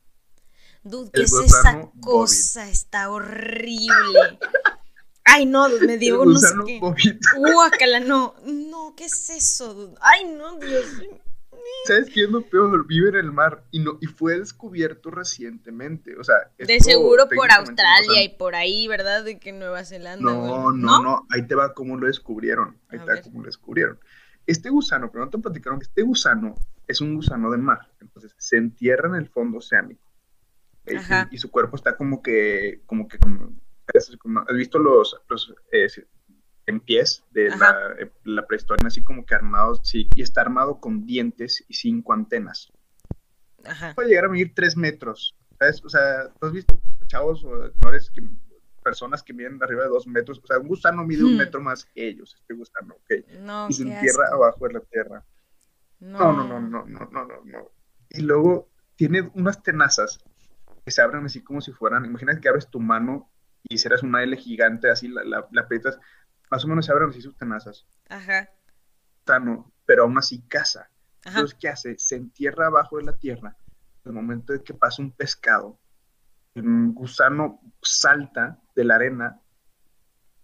Dude, 0.84 1.12
¿qué 1.12 1.22
es 1.22 1.34
esa 1.34 1.92
cosa? 2.02 2.68
Está 2.68 3.12
horrible. 3.12 4.40
Ay, 5.24 5.46
no, 5.46 5.70
me 5.70 5.98
dio 5.98 6.26
no 6.26 6.38
sé 6.38 6.56
qué. 6.66 6.80
Guácala, 7.38 8.00
no. 8.00 8.34
No, 8.44 8.96
¿qué 8.98 9.06
es 9.06 9.30
eso, 9.30 9.74
dude? 9.76 9.96
Ay, 10.02 10.26
no, 10.26 10.58
Dios 10.58 10.86
¿Sabes 11.86 12.10
qué 12.14 12.24
es 12.24 12.30
lo 12.30 12.42
peor? 12.42 12.86
Vive 12.88 13.10
en 13.10 13.16
el 13.16 13.32
mar 13.32 13.64
y 13.72 13.80
no 13.80 13.98
y 14.02 14.06
fue 14.06 14.38
descubierto 14.38 15.12
recientemente. 15.12 16.16
O 16.18 16.24
sea, 16.24 16.36
de 16.58 16.80
seguro 16.80 17.28
por 17.28 17.52
Australia 17.52 18.24
y 18.24 18.30
por 18.30 18.56
ahí, 18.56 18.88
¿verdad? 18.88 19.24
De 19.24 19.40
que 19.40 19.52
Nueva 19.52 19.84
Zelanda. 19.84 20.24
No, 20.24 20.72
no, 20.72 21.02
no, 21.02 21.28
Ahí 21.30 21.48
te 21.48 21.56
va 21.56 21.74
cómo 21.74 21.98
lo 21.98 22.08
descubrieron. 22.08 22.78
Ahí 22.90 23.00
te 23.00 23.06
va 23.06 23.22
cómo 23.22 23.42
lo 23.42 23.48
descubrieron. 23.48 24.00
Este 24.46 24.70
gusano, 24.70 25.12
pero 25.12 25.26
no 25.26 25.32
te 25.32 25.38
platicaron 25.38 25.80
que 25.80 25.86
este 25.86 26.02
gusano 26.02 26.56
es 26.88 27.02
un 27.02 27.16
gusano 27.16 27.52
de 27.52 27.58
mar. 27.58 27.92
Entonces 28.00 28.34
se 28.38 28.58
entierra 28.58 29.10
en 29.10 29.16
el 29.16 29.30
fondo 29.30 29.58
oceánico 29.58 30.12
y, 31.32 31.38
su 31.38 31.52
cuerpo 31.52 31.76
está 31.76 31.96
como 31.96 32.22
que, 32.22 32.82
como 32.86 33.08
que, 33.08 33.18
¿has 33.94 34.56
visto 34.56 34.80
los, 34.80 35.16
los 35.30 35.54
eh, 35.72 35.88
en 36.72 36.80
pies 36.80 37.24
de 37.32 37.50
la, 37.50 37.96
eh, 38.00 38.12
la, 38.24 38.46
prehistoria, 38.48 38.88
así 38.88 39.04
como 39.04 39.26
que 39.26 39.36
armados, 39.36 39.82
sí, 39.84 40.10
y 40.16 40.22
está 40.24 40.42
armado 40.42 40.80
con 40.80 41.06
dientes 41.06 41.64
y 41.68 41.74
cinco 41.76 42.14
antenas. 42.14 42.72
Puede 43.96 44.10
llegar 44.10 44.26
a 44.26 44.30
medir 44.30 44.54
tres 44.56 44.76
metros, 44.76 45.36
¿sabes? 45.60 45.84
O 45.86 45.90
sea, 45.90 46.30
¿tú 46.40 46.48
has 46.48 46.54
visto 46.54 46.82
chavos 47.08 47.44
o 47.44 47.72
señores 47.74 48.10
que 48.10 48.24
personas 48.82 49.22
que 49.24 49.34
miden 49.34 49.62
arriba 49.62 49.84
de 49.84 49.90
dos 49.90 50.08
metros. 50.08 50.40
O 50.44 50.48
sea, 50.48 50.58
un 50.60 50.68
gusano 50.68 51.04
mide 51.06 51.24
un 51.24 51.34
Hmm. 51.34 51.38
metro 51.38 51.62
más 51.62 51.86
que 51.86 52.08
ellos, 52.08 52.36
este 52.40 52.54
gusano, 52.54 52.96
¿ok? 52.96 53.40
No, 53.42 53.68
Y 53.70 53.74
se 53.74 53.84
entierra 53.84 54.26
asco. 54.26 54.36
abajo 54.36 54.68
de 54.68 54.74
la 54.74 54.80
tierra. 54.82 55.26
No, 56.00 56.34
no, 56.34 56.44
no, 56.44 56.60
no, 56.60 56.86
no, 56.86 57.00
no, 57.12 57.26
no, 57.26 57.42
no. 57.46 57.72
Y 58.10 58.22
luego 58.22 58.70
tiene 58.96 59.30
unas 59.36 59.62
tenazas 59.62 60.20
que 60.84 60.92
se 60.92 61.02
abren 61.02 61.26
así 61.26 61.44
como 61.44 61.62
si 61.62 61.72
fueran, 61.72 62.06
imagínate 62.06 62.42
que 62.42 62.50
abres 62.50 62.70
tu 62.70 62.80
mano 62.80 63.30
y 63.70 63.76
hicieras 63.76 64.02
una 64.02 64.24
L 64.24 64.36
gigante, 64.36 64.90
así 64.90 65.08
la, 65.08 65.24
la, 65.24 65.48
la 65.52 65.62
aprietas, 65.62 66.00
más 66.52 66.64
o 66.66 66.68
menos 66.68 66.86
se 66.86 66.92
abren 66.92 67.10
así 67.10 67.22
sus 67.22 67.36
tenazas, 67.38 67.86
Ajá, 68.10 68.50
Gusano, 69.26 69.72
pero 69.86 70.04
aún 70.04 70.18
así 70.18 70.42
caza. 70.42 70.90
ajá. 71.24 71.40
Entonces, 71.40 71.58
¿qué 71.60 71.70
hace? 71.70 71.98
Se 71.98 72.16
entierra 72.18 72.68
abajo 72.68 72.98
de 72.98 73.04
la 73.04 73.14
tierra. 73.18 73.56
Al 74.04 74.14
momento 74.14 74.52
de 74.54 74.62
que 74.64 74.74
pasa 74.74 75.02
un 75.02 75.12
pescado, 75.12 75.80
el 76.56 76.64
gusano 76.94 77.62
salta 77.82 78.60
de 78.76 78.84
la 78.84 78.96
arena, 78.96 79.40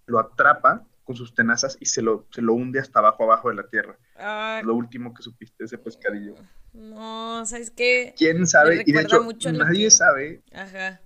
lo 0.05 0.19
atrapa 0.19 0.87
con 1.03 1.15
sus 1.15 1.33
tenazas 1.33 1.75
y 1.79 1.85
se 1.85 2.01
lo, 2.01 2.27
se 2.31 2.41
lo 2.41 2.53
hunde 2.53 2.79
hasta 2.79 2.99
abajo, 2.99 3.23
abajo 3.23 3.49
de 3.49 3.55
la 3.55 3.67
tierra. 3.67 3.97
Ah, 4.15 4.61
Lo 4.63 4.75
último 4.75 5.13
que 5.13 5.23
supiste 5.23 5.63
ese 5.65 5.77
pescadillo. 5.77 6.35
no, 6.73 7.45
¿sabes 7.45 7.71
qué? 7.71 8.13
¿Quién 8.17 8.45
sabe? 8.47 8.83
Y 8.85 8.91
de 8.91 8.99
recuerda 9.01 9.17
hecho, 9.17 9.23
mucho 9.23 9.51
nadie 9.51 9.85
que- 9.85 9.91
sabe, 9.91 10.43
Ajá. 10.53 11.01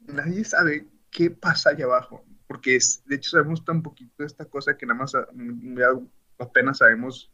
nadie 0.00 0.44
sabe 0.44 0.86
qué 1.10 1.30
pasa 1.30 1.70
allá 1.70 1.86
abajo. 1.86 2.24
Porque 2.48 2.74
es, 2.76 3.04
de 3.04 3.14
hecho 3.16 3.30
sabemos 3.30 3.64
tan 3.64 3.82
poquito 3.82 4.14
de 4.18 4.26
esta 4.26 4.44
cosa 4.46 4.76
que 4.76 4.86
nada 4.86 4.98
más 4.98 5.14
a- 5.14 5.28
ya 5.76 5.88
apenas 6.38 6.78
sabemos 6.78 7.30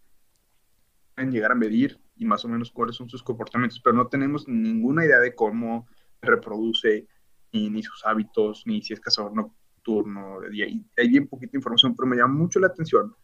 pueden 1.15 1.31
llegar 1.31 1.53
a 1.53 1.55
medir 1.55 2.01
y 2.17 2.25
más 2.27 2.45
o 2.45 2.49
menos 2.49 2.71
cuáles 2.71 2.97
son 2.97 3.09
sus 3.09 3.23
comportamientos, 3.23 3.81
pero 3.81 3.97
no 3.97 4.09
tenemos 4.09 4.47
ninguna 4.49 5.05
idea 5.07 5.21
de 5.21 5.35
cómo 5.35 5.87
se 6.21 6.27
reproduce, 6.29 7.07
ni, 7.53 7.71
ni 7.71 7.83
sus 7.83 8.05
hábitos, 8.05 8.67
ni 8.67 8.83
si 8.83 8.93
es 8.93 9.01
cazador 9.01 9.33
nocturno. 9.35 10.39
Y 10.53 10.63
hay 10.63 11.09
bien 11.09 11.29
poquita 11.29 11.57
información, 11.57 11.95
pero 11.95 12.09
me 12.09 12.17
llama 12.17 12.35
mucho 12.35 12.59
la 12.59 12.67
atención 12.67 13.15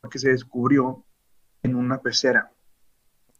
porque 0.00 0.18
se 0.20 0.30
descubrió 0.30 1.04
en 1.64 1.74
una 1.74 2.00
pecera 2.00 2.52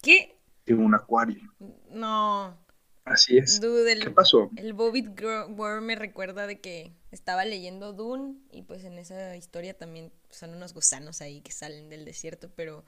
¿Qué? 0.03 0.37
de 0.65 0.75
un 0.75 0.93
acuario. 0.95 1.55
No. 1.91 2.59
Así 3.07 3.39
es. 3.39 3.61
Dude, 3.61 3.97
¿Qué 3.97 4.03
el, 4.09 4.13
pasó? 4.15 4.51
el 4.57 4.73
Worm 4.75 5.85
me 5.87 5.95
recuerda 5.95 6.47
de 6.47 6.61
que 6.61 6.93
estaba 7.13 7.45
leyendo 7.45 7.93
Dune 7.93 8.35
y 8.51 8.63
pues 8.63 8.85
en 8.85 8.99
esa 8.99 9.37
historia 9.37 9.75
también 9.79 10.13
son 10.29 10.55
unos 10.55 10.75
gusanos 10.75 11.23
ahí 11.23 11.41
que 11.41 11.53
salen 11.53 11.89
del 11.89 12.05
desierto, 12.05 12.51
pero 12.55 12.85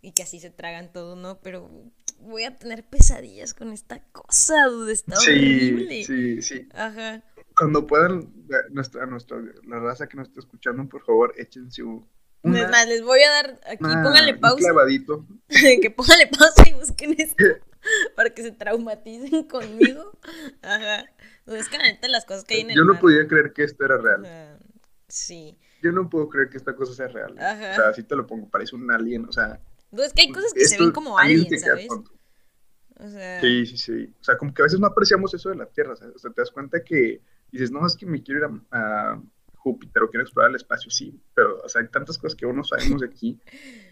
y 0.00 0.12
que 0.12 0.22
así 0.24 0.40
se 0.40 0.50
tragan 0.50 0.90
todo, 0.92 1.14
¿no? 1.16 1.38
Pero 1.42 1.70
voy 2.18 2.44
a 2.44 2.56
tener 2.58 2.82
pesadillas 2.88 3.52
con 3.54 3.72
esta 3.72 4.02
cosa, 4.10 4.64
dude, 4.66 4.92
está 4.92 5.16
Sí, 5.16 5.30
horrible. 5.30 6.04
sí, 6.04 6.42
sí. 6.42 6.68
Ajá. 6.72 7.22
Cuando 7.56 7.86
puedan, 7.86 8.32
nuestra, 8.70 9.04
nuestra, 9.06 9.36
la 9.68 9.78
raza 9.80 10.08
que 10.08 10.16
nos 10.16 10.28
está 10.28 10.40
escuchando, 10.40 10.88
por 10.88 11.04
favor, 11.04 11.34
échense 11.36 11.82
un, 11.82 12.08
es 12.42 12.70
más, 12.70 12.88
les 12.88 13.02
voy 13.02 13.20
a 13.22 13.30
dar 13.30 13.60
aquí, 13.66 13.84
una- 13.84 14.02
pónganle 14.02 14.32
un 14.32 14.40
pausa, 14.40 14.58
clavadito. 14.64 15.26
que 15.82 15.90
pónganle 15.90 16.26
pausa 16.26 16.68
y 16.68 16.72
busquen 16.72 17.14
esto 17.20 17.36
para 18.16 18.30
que 18.30 18.42
se 18.42 18.52
traumaticen 18.52 19.44
conmigo. 19.48 20.18
Ajá. 20.62 21.04
Es 21.46 21.68
que 21.68 21.78
la 21.78 21.84
neta 21.84 22.08
las 22.08 22.24
cosas 22.24 22.44
que 22.44 22.54
hay 22.54 22.60
en 22.62 22.70
el 22.70 22.76
Yo 22.76 22.84
no 22.84 22.92
mar, 22.92 23.00
podía 23.00 23.26
creer 23.26 23.52
que 23.52 23.64
esto 23.64 23.84
era 23.84 23.98
real. 23.98 24.24
ajá, 24.24 24.58
Sí. 25.08 25.58
Yo 25.82 25.92
no 25.92 26.08
puedo 26.08 26.28
creer 26.28 26.48
que 26.48 26.56
esta 26.56 26.74
cosa 26.74 26.94
sea 26.94 27.08
real. 27.08 27.36
Ajá. 27.38 27.72
O 27.72 27.74
sea, 27.74 27.88
así 27.88 28.02
te 28.04 28.14
lo 28.16 28.26
pongo, 28.26 28.48
parece 28.48 28.76
un 28.76 28.90
alien. 28.90 29.26
O 29.28 29.32
sea, 29.32 29.60
es 29.90 30.12
que 30.12 30.22
hay 30.22 30.32
cosas 30.32 30.54
que 30.54 30.64
se 30.64 30.78
ven 30.78 30.92
como 30.92 31.18
alguien 31.18 31.40
aliens, 31.40 31.62
¿sabes? 31.62 31.88
O 32.96 33.08
sea, 33.08 33.40
Sí, 33.40 33.66
sí, 33.66 33.76
sí. 33.76 34.14
O 34.20 34.24
sea, 34.24 34.38
como 34.38 34.54
que 34.54 34.62
a 34.62 34.64
veces 34.64 34.78
no 34.78 34.86
apreciamos 34.86 35.34
eso 35.34 35.50
de 35.50 35.56
la 35.56 35.66
Tierra. 35.66 35.96
¿sabes? 35.96 36.14
O 36.14 36.18
sea, 36.18 36.30
te 36.30 36.40
das 36.40 36.50
cuenta 36.50 36.82
que 36.84 37.20
dices, 37.50 37.70
no, 37.72 37.84
es 37.86 37.96
que 37.96 38.06
me 38.06 38.22
quiero 38.22 38.40
ir 38.40 38.62
a, 38.70 39.12
a 39.12 39.22
Júpiter 39.56 40.02
o 40.04 40.08
quiero 40.10 40.22
explorar 40.22 40.50
el 40.50 40.56
espacio. 40.56 40.90
Sí, 40.90 41.20
pero 41.34 41.60
o 41.62 41.68
sea, 41.68 41.82
hay 41.82 41.88
tantas 41.88 42.16
cosas 42.16 42.36
que 42.36 42.46
uno 42.46 42.64
sabemos 42.64 43.00
de 43.00 43.08
aquí. 43.08 43.40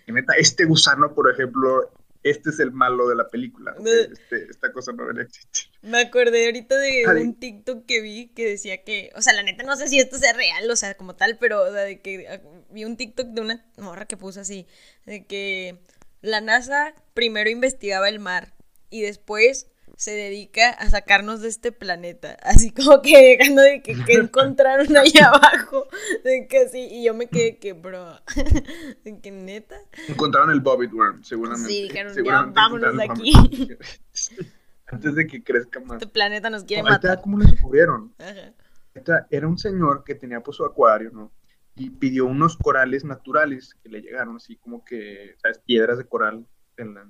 Que 0.06 0.12
neta, 0.12 0.34
este 0.34 0.64
gusano, 0.64 1.12
por 1.12 1.30
ejemplo, 1.30 1.90
este 2.22 2.50
es 2.50 2.60
el 2.60 2.72
malo 2.72 3.08
de 3.08 3.14
la 3.16 3.28
película. 3.28 3.72
¿ok? 3.78 3.84
De- 3.84 4.02
Este- 4.12 4.46
esta 4.50 4.72
cosa 4.72 4.92
no 4.92 5.02
debería 5.04 5.22
existir. 5.24 5.70
me 5.82 6.00
acordé 6.00 6.46
ahorita 6.46 6.76
de 6.78 7.04
Ay. 7.08 7.22
un 7.22 7.34
TikTok 7.38 7.86
que 7.86 8.00
vi 8.00 8.28
que 8.28 8.46
decía 8.46 8.82
que, 8.84 9.10
o 9.16 9.22
sea, 9.22 9.32
la 9.32 9.42
neta 9.42 9.62
no 9.62 9.76
sé 9.76 9.88
si 9.88 9.98
esto 9.98 10.18
sea 10.18 10.32
real, 10.32 10.70
o 10.70 10.76
sea, 10.76 10.94
como 10.96 11.16
tal, 11.16 11.38
pero 11.38 11.62
o 11.62 11.72
sea, 11.72 11.82
de 11.82 12.00
que 12.00 12.28
ah, 12.28 12.40
vi 12.70 12.84
un 12.84 12.96
TikTok 12.96 13.28
de 13.28 13.40
una 13.40 13.64
morra 13.78 14.06
que 14.06 14.16
puso 14.16 14.40
así, 14.40 14.66
de 15.06 15.24
que 15.26 15.78
la 16.22 16.40
NASA 16.40 16.94
primero 17.14 17.48
investigaba 17.48 18.08
el 18.08 18.18
mar 18.18 18.52
y 18.90 19.00
después 19.02 19.68
se 20.00 20.12
dedica 20.12 20.70
a 20.70 20.88
sacarnos 20.88 21.42
de 21.42 21.48
este 21.48 21.72
planeta, 21.72 22.38
así 22.42 22.70
como 22.72 23.02
que 23.02 23.36
dejando 23.36 23.60
de 23.60 23.82
que, 23.82 23.94
que 24.04 24.14
encontraron 24.14 24.96
allá 24.96 25.28
abajo, 25.34 25.88
de 26.24 26.46
que 26.48 26.68
sí, 26.70 26.88
y 26.90 27.04
yo 27.04 27.12
me 27.12 27.26
quedé 27.26 27.58
que, 27.58 27.74
bro, 27.74 28.18
de 29.04 29.20
que 29.20 29.30
neta. 29.30 29.76
Encontraron 30.08 30.50
el 30.52 30.60
Bobbit 30.60 30.90
Worm, 30.94 31.22
seguramente. 31.22 31.68
Sí, 31.70 31.82
dijeron, 31.82 32.12
ya, 32.12 32.14
Seguramente 32.14 32.54
vámonos 32.58 32.96
de 32.96 33.04
aquí. 33.04 33.32
Antes 34.86 35.14
de 35.14 35.26
que 35.26 35.44
crezca 35.44 35.80
más. 35.80 36.00
Este 36.00 36.06
planeta 36.06 36.48
nos 36.48 36.64
quiere 36.64 36.80
Ahorita, 36.80 37.08
matar. 37.08 37.20
¿cómo 37.22 37.36
lo 37.38 37.44
descubrieron? 37.44 38.14
Ajá. 38.18 39.26
Era 39.30 39.48
un 39.48 39.58
señor 39.58 40.02
que 40.04 40.14
tenía 40.14 40.40
pues 40.40 40.56
su 40.56 40.64
acuario, 40.64 41.10
¿no? 41.12 41.30
Y 41.76 41.90
pidió 41.90 42.24
unos 42.24 42.56
corales 42.56 43.04
naturales 43.04 43.76
que 43.82 43.90
le 43.90 44.00
llegaron, 44.00 44.36
así 44.36 44.56
como 44.56 44.82
que, 44.82 45.36
¿sabes? 45.42 45.58
Piedras 45.58 45.98
de 45.98 46.04
coral 46.06 46.46
en 46.78 46.94
la- 46.94 47.06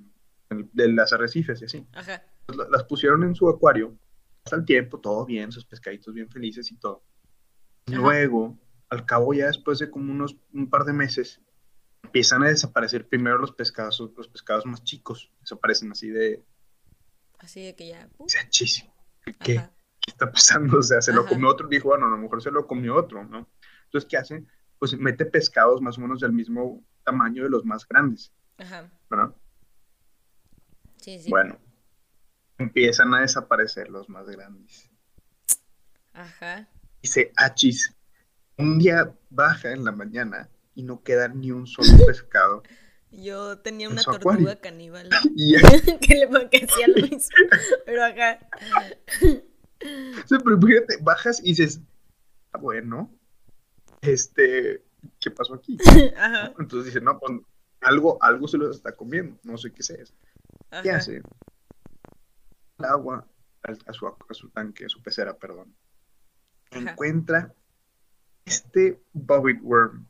en- 0.49 0.69
de 0.73 0.89
las 0.91 1.13
arrecifes 1.13 1.61
y 1.61 1.65
así. 1.65 1.87
Ajá. 1.93 2.21
Pues, 2.51 2.57
la- 2.57 2.69
las 2.69 2.83
pusieron 2.83 3.23
en 3.23 3.33
su 3.33 3.47
acuario, 3.47 3.97
pasa 4.43 4.57
el 4.57 4.65
tiempo, 4.65 4.99
todo 4.99 5.25
bien, 5.25 5.53
sus 5.53 5.63
pescaditos 5.65 6.13
bien 6.13 6.29
felices 6.29 6.69
y 6.69 6.75
todo. 6.75 7.01
Luego, 7.87 8.59
al 8.89 9.05
cabo 9.05 9.33
ya 9.33 9.47
después 9.47 9.79
de 9.79 9.89
como 9.89 10.11
unos 10.11 10.35
un 10.53 10.69
par 10.69 10.83
de 10.83 10.91
meses, 10.91 11.39
empiezan 12.03 12.43
a 12.43 12.49
desaparecer 12.49 13.07
primero 13.07 13.37
los 13.37 13.53
pescados, 13.53 13.99
los 14.17 14.27
pescados 14.27 14.65
más 14.65 14.83
chicos, 14.83 15.31
desaparecen 15.39 15.91
así 15.91 16.09
de, 16.09 16.43
Así 17.39 17.63
de 17.63 17.73
que 17.75 17.87
ya. 17.87 18.09
uh, 18.17 18.27
"Se 18.27 18.37
achis, 18.39 18.85
¿qué, 19.23 19.33
qué, 19.33 19.57
ajá. 19.59 19.73
qué 20.01 20.11
está 20.11 20.29
pasando? 20.31 20.79
O 20.79 20.83
sea, 20.83 21.01
se 21.01 21.13
lo 21.13 21.21
Ajá. 21.21 21.29
comió 21.29 21.47
otro, 21.49 21.67
dijo, 21.69 21.87
bueno, 21.87 22.05
a 22.07 22.09
lo 22.09 22.17
mejor 22.17 22.41
se 22.43 22.51
lo 22.51 22.67
comió 22.67 22.95
otro, 22.97 23.23
¿no? 23.23 23.47
Entonces, 23.85 24.09
¿qué 24.09 24.17
hace? 24.17 24.45
Pues 24.77 24.97
mete 24.99 25.25
pescados 25.25 25.81
más 25.81 25.97
o 25.97 26.01
menos 26.01 26.19
del 26.19 26.33
mismo 26.33 26.83
tamaño 27.05 27.43
de 27.43 27.49
los 27.49 27.63
más 27.63 27.87
grandes, 27.87 28.31
Ajá. 28.57 28.91
¿verdad? 29.09 29.33
Sí, 30.97 31.17
sí. 31.19 31.29
Bueno, 31.31 31.57
empiezan 32.61 33.13
a 33.13 33.21
desaparecer 33.21 33.89
los 33.89 34.09
más 34.09 34.25
grandes. 34.27 34.89
Ajá. 36.13 36.67
Dice, 37.01 37.31
achis, 37.35 37.95
un 38.57 38.79
día 38.79 39.13
baja 39.29 39.71
en 39.71 39.83
la 39.83 39.91
mañana 39.91 40.49
y 40.75 40.83
no 40.83 41.03
queda 41.03 41.27
ni 41.27 41.51
un 41.51 41.67
solo 41.67 41.89
pescado. 42.05 42.63
Yo 43.11 43.57
tenía 43.59 43.87
En 43.87 43.93
una 43.93 44.03
tortuga 44.03 44.35
acuario. 44.35 44.61
caníbal 44.61 45.09
que 46.01 46.15
le 46.15 46.49
que 46.49 46.65
hacía 46.65 46.87
lo 46.87 47.07
mismo. 47.07 47.35
Pero 47.85 48.05
acá. 48.05 48.39
Sí, 49.19 50.35
pero 50.43 50.61
fíjate, 50.61 50.97
bajas 51.01 51.41
y 51.43 51.49
dices, 51.49 51.81
ah, 52.53 52.57
bueno, 52.59 53.11
este, 54.01 54.83
¿qué 55.19 55.31
pasó 55.31 55.55
aquí? 55.55 55.77
Ajá. 56.15 56.53
Entonces 56.57 56.93
dice, 56.93 57.01
no, 57.01 57.19
pues 57.19 57.39
algo, 57.81 58.17
algo 58.21 58.47
se 58.47 58.57
los 58.57 58.77
está 58.77 58.95
comiendo, 58.95 59.37
no 59.43 59.57
sé 59.57 59.71
qué 59.73 59.83
sea. 59.83 59.97
¿Qué 60.83 60.91
hace? 60.91 61.21
Agua 62.85 63.27
a 63.63 63.93
su, 63.93 64.07
a 64.07 64.33
su 64.33 64.49
tanque, 64.49 64.85
a 64.85 64.89
su 64.89 65.01
pecera, 65.01 65.37
perdón. 65.37 65.75
Ajá. 66.71 66.91
Encuentra 66.91 67.53
este 68.45 69.01
bobbit 69.13 69.61
worm, 69.61 70.07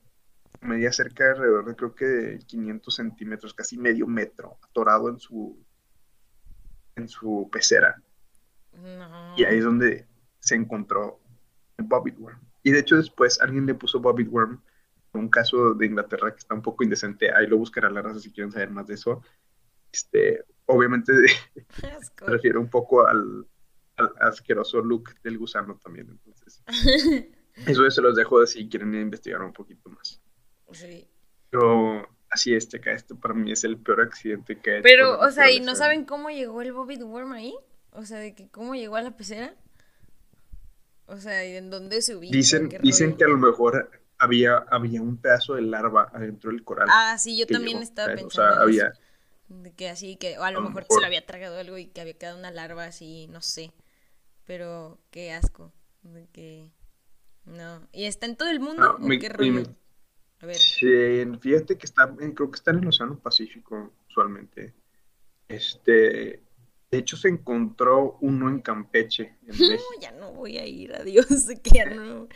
medía 0.61 0.91
cerca 0.91 1.25
de 1.25 1.31
alrededor 1.31 1.65
de 1.65 1.75
creo 1.75 1.95
que 1.95 2.05
de 2.05 2.39
500 2.39 2.95
centímetros, 2.95 3.53
casi 3.53 3.77
medio 3.77 4.07
metro, 4.07 4.57
atorado 4.63 5.09
en 5.09 5.19
su, 5.19 5.63
en 6.95 7.07
su 7.07 7.49
pecera. 7.51 8.01
No. 8.73 9.35
Y 9.37 9.43
ahí 9.43 9.57
es 9.57 9.65
donde 9.65 10.07
se 10.39 10.55
encontró 10.55 11.19
el 11.77 11.85
Bobbit 11.85 12.17
Worm. 12.19 12.39
Y 12.63 12.71
de 12.71 12.79
hecho 12.79 12.95
después 12.95 13.41
alguien 13.41 13.65
le 13.65 13.73
puso 13.73 13.99
Bobbit 13.99 14.29
Worm, 14.29 14.61
un 15.13 15.29
caso 15.29 15.73
de 15.73 15.85
Inglaterra 15.85 16.31
que 16.31 16.39
está 16.39 16.55
un 16.55 16.61
poco 16.61 16.83
indecente, 16.83 17.33
ahí 17.33 17.47
lo 17.47 17.57
buscará 17.57 17.89
la 17.89 18.01
raza 18.01 18.19
si 18.19 18.31
quieren 18.31 18.51
saber 18.51 18.69
más 18.69 18.87
de 18.87 18.93
eso. 18.93 19.21
Este, 19.91 20.45
obviamente 20.71 21.11
Asco. 21.97 22.25
se 22.25 22.31
refiere 22.31 22.57
un 22.57 22.69
poco 22.69 23.07
al, 23.07 23.47
al 23.97 24.13
asqueroso 24.19 24.81
look 24.81 25.15
del 25.23 25.37
gusano 25.37 25.77
también. 25.83 26.09
Entonces, 26.09 26.63
eso 27.67 27.89
se 27.89 28.01
los 28.01 28.15
dejo 28.15 28.39
de 28.39 28.47
si 28.47 28.67
quieren 28.67 28.93
investigar 28.95 29.41
un 29.41 29.53
poquito 29.53 29.89
más. 29.89 30.21
Sí. 30.71 31.07
Pero 31.49 32.07
así 32.29 32.53
es, 32.53 32.69
Teca, 32.69 32.91
este 32.91 33.13
para 33.15 33.33
mí 33.33 33.51
es 33.51 33.63
el 33.63 33.77
peor 33.77 34.01
accidente 34.01 34.59
que 34.59 34.71
ha 34.71 34.73
hecho 34.75 34.83
Pero, 34.83 35.19
o 35.19 35.31
sea, 35.31 35.51
¿y 35.51 35.59
no 35.59 35.75
saben 35.75 36.05
cómo 36.05 36.29
llegó 36.29 36.61
el 36.61 36.71
Bobbit 36.71 37.01
Worm 37.03 37.33
ahí? 37.33 37.53
O 37.91 38.05
sea, 38.05 38.19
de 38.19 38.33
que 38.33 38.49
cómo 38.49 38.73
llegó 38.73 38.95
a 38.95 39.01
la 39.01 39.17
pecera. 39.17 39.53
O 41.07 41.17
sea, 41.17 41.45
¿y 41.45 41.57
en 41.57 41.69
dónde 41.69 42.01
se 42.01 42.15
ubica? 42.15 42.31
Dicen, 42.31 42.69
que 43.17 43.23
a 43.25 43.27
lo 43.27 43.37
mejor 43.37 43.91
había, 44.17 44.57
había 44.69 45.01
un 45.01 45.17
pedazo 45.17 45.55
de 45.55 45.63
larva 45.63 46.09
adentro 46.13 46.51
del 46.51 46.63
coral. 46.63 46.87
Ah, 46.89 47.17
sí, 47.17 47.37
yo 47.37 47.45
también 47.45 47.79
estaba 47.79 48.07
¿sabes? 48.07 48.23
O 48.23 48.27
pensando 48.27 48.71
sea, 48.71 48.85
en 48.85 48.91
eso. 48.91 49.01
De 49.51 49.73
que 49.73 49.89
así, 49.89 50.15
que 50.15 50.37
o 50.37 50.43
a 50.43 50.51
lo 50.51 50.59
A 50.59 50.61
lo 50.61 50.69
mejor, 50.69 50.85
se 50.89 50.99
le 51.01 51.05
había 51.05 51.25
tragado 51.25 51.57
algo 51.59 51.77
y 51.77 51.87
que 51.87 51.99
había 51.99 52.13
quedado 52.17 52.37
una 52.37 52.51
larva 52.51 52.85
así, 52.85 53.27
no 53.27 53.41
sé. 53.41 53.71
Pero 54.45 54.97
qué 55.11 55.33
asco. 55.33 55.73
De 56.03 56.27
que. 56.31 56.69
No. 57.45 57.85
¿Y 57.91 58.05
está 58.05 58.27
en 58.27 58.37
todo 58.37 58.49
el 58.49 58.59
mundo? 58.61 58.81
No, 58.81 58.91
¿O 58.95 58.99
me- 59.07 59.19
qué 59.19 59.27
rollo? 59.29 59.63
A 60.39 60.45
ver. 60.45 60.55
Sí, 60.55 60.87
fíjate 61.41 61.77
que 61.77 61.85
está, 61.85 62.15
eh, 62.21 62.33
creo 62.33 62.49
que 62.49 62.55
está 62.55 62.71
en 62.71 62.79
el 62.79 62.87
Océano 62.87 63.19
Pacífico 63.19 63.91
usualmente. 64.09 64.73
Este, 65.47 66.41
de 66.89 66.97
hecho 66.97 67.17
se 67.17 67.27
encontró 67.27 68.17
uno 68.21 68.49
en 68.49 68.61
Campeche, 68.61 69.37
en 69.45 69.47
No, 69.79 70.01
ya 70.01 70.11
no 70.13 70.31
voy 70.31 70.57
a 70.57 70.65
ir, 70.65 70.95
adiós, 70.95 71.27
que 71.61 71.69
ya 71.71 71.85
no. 71.85 72.27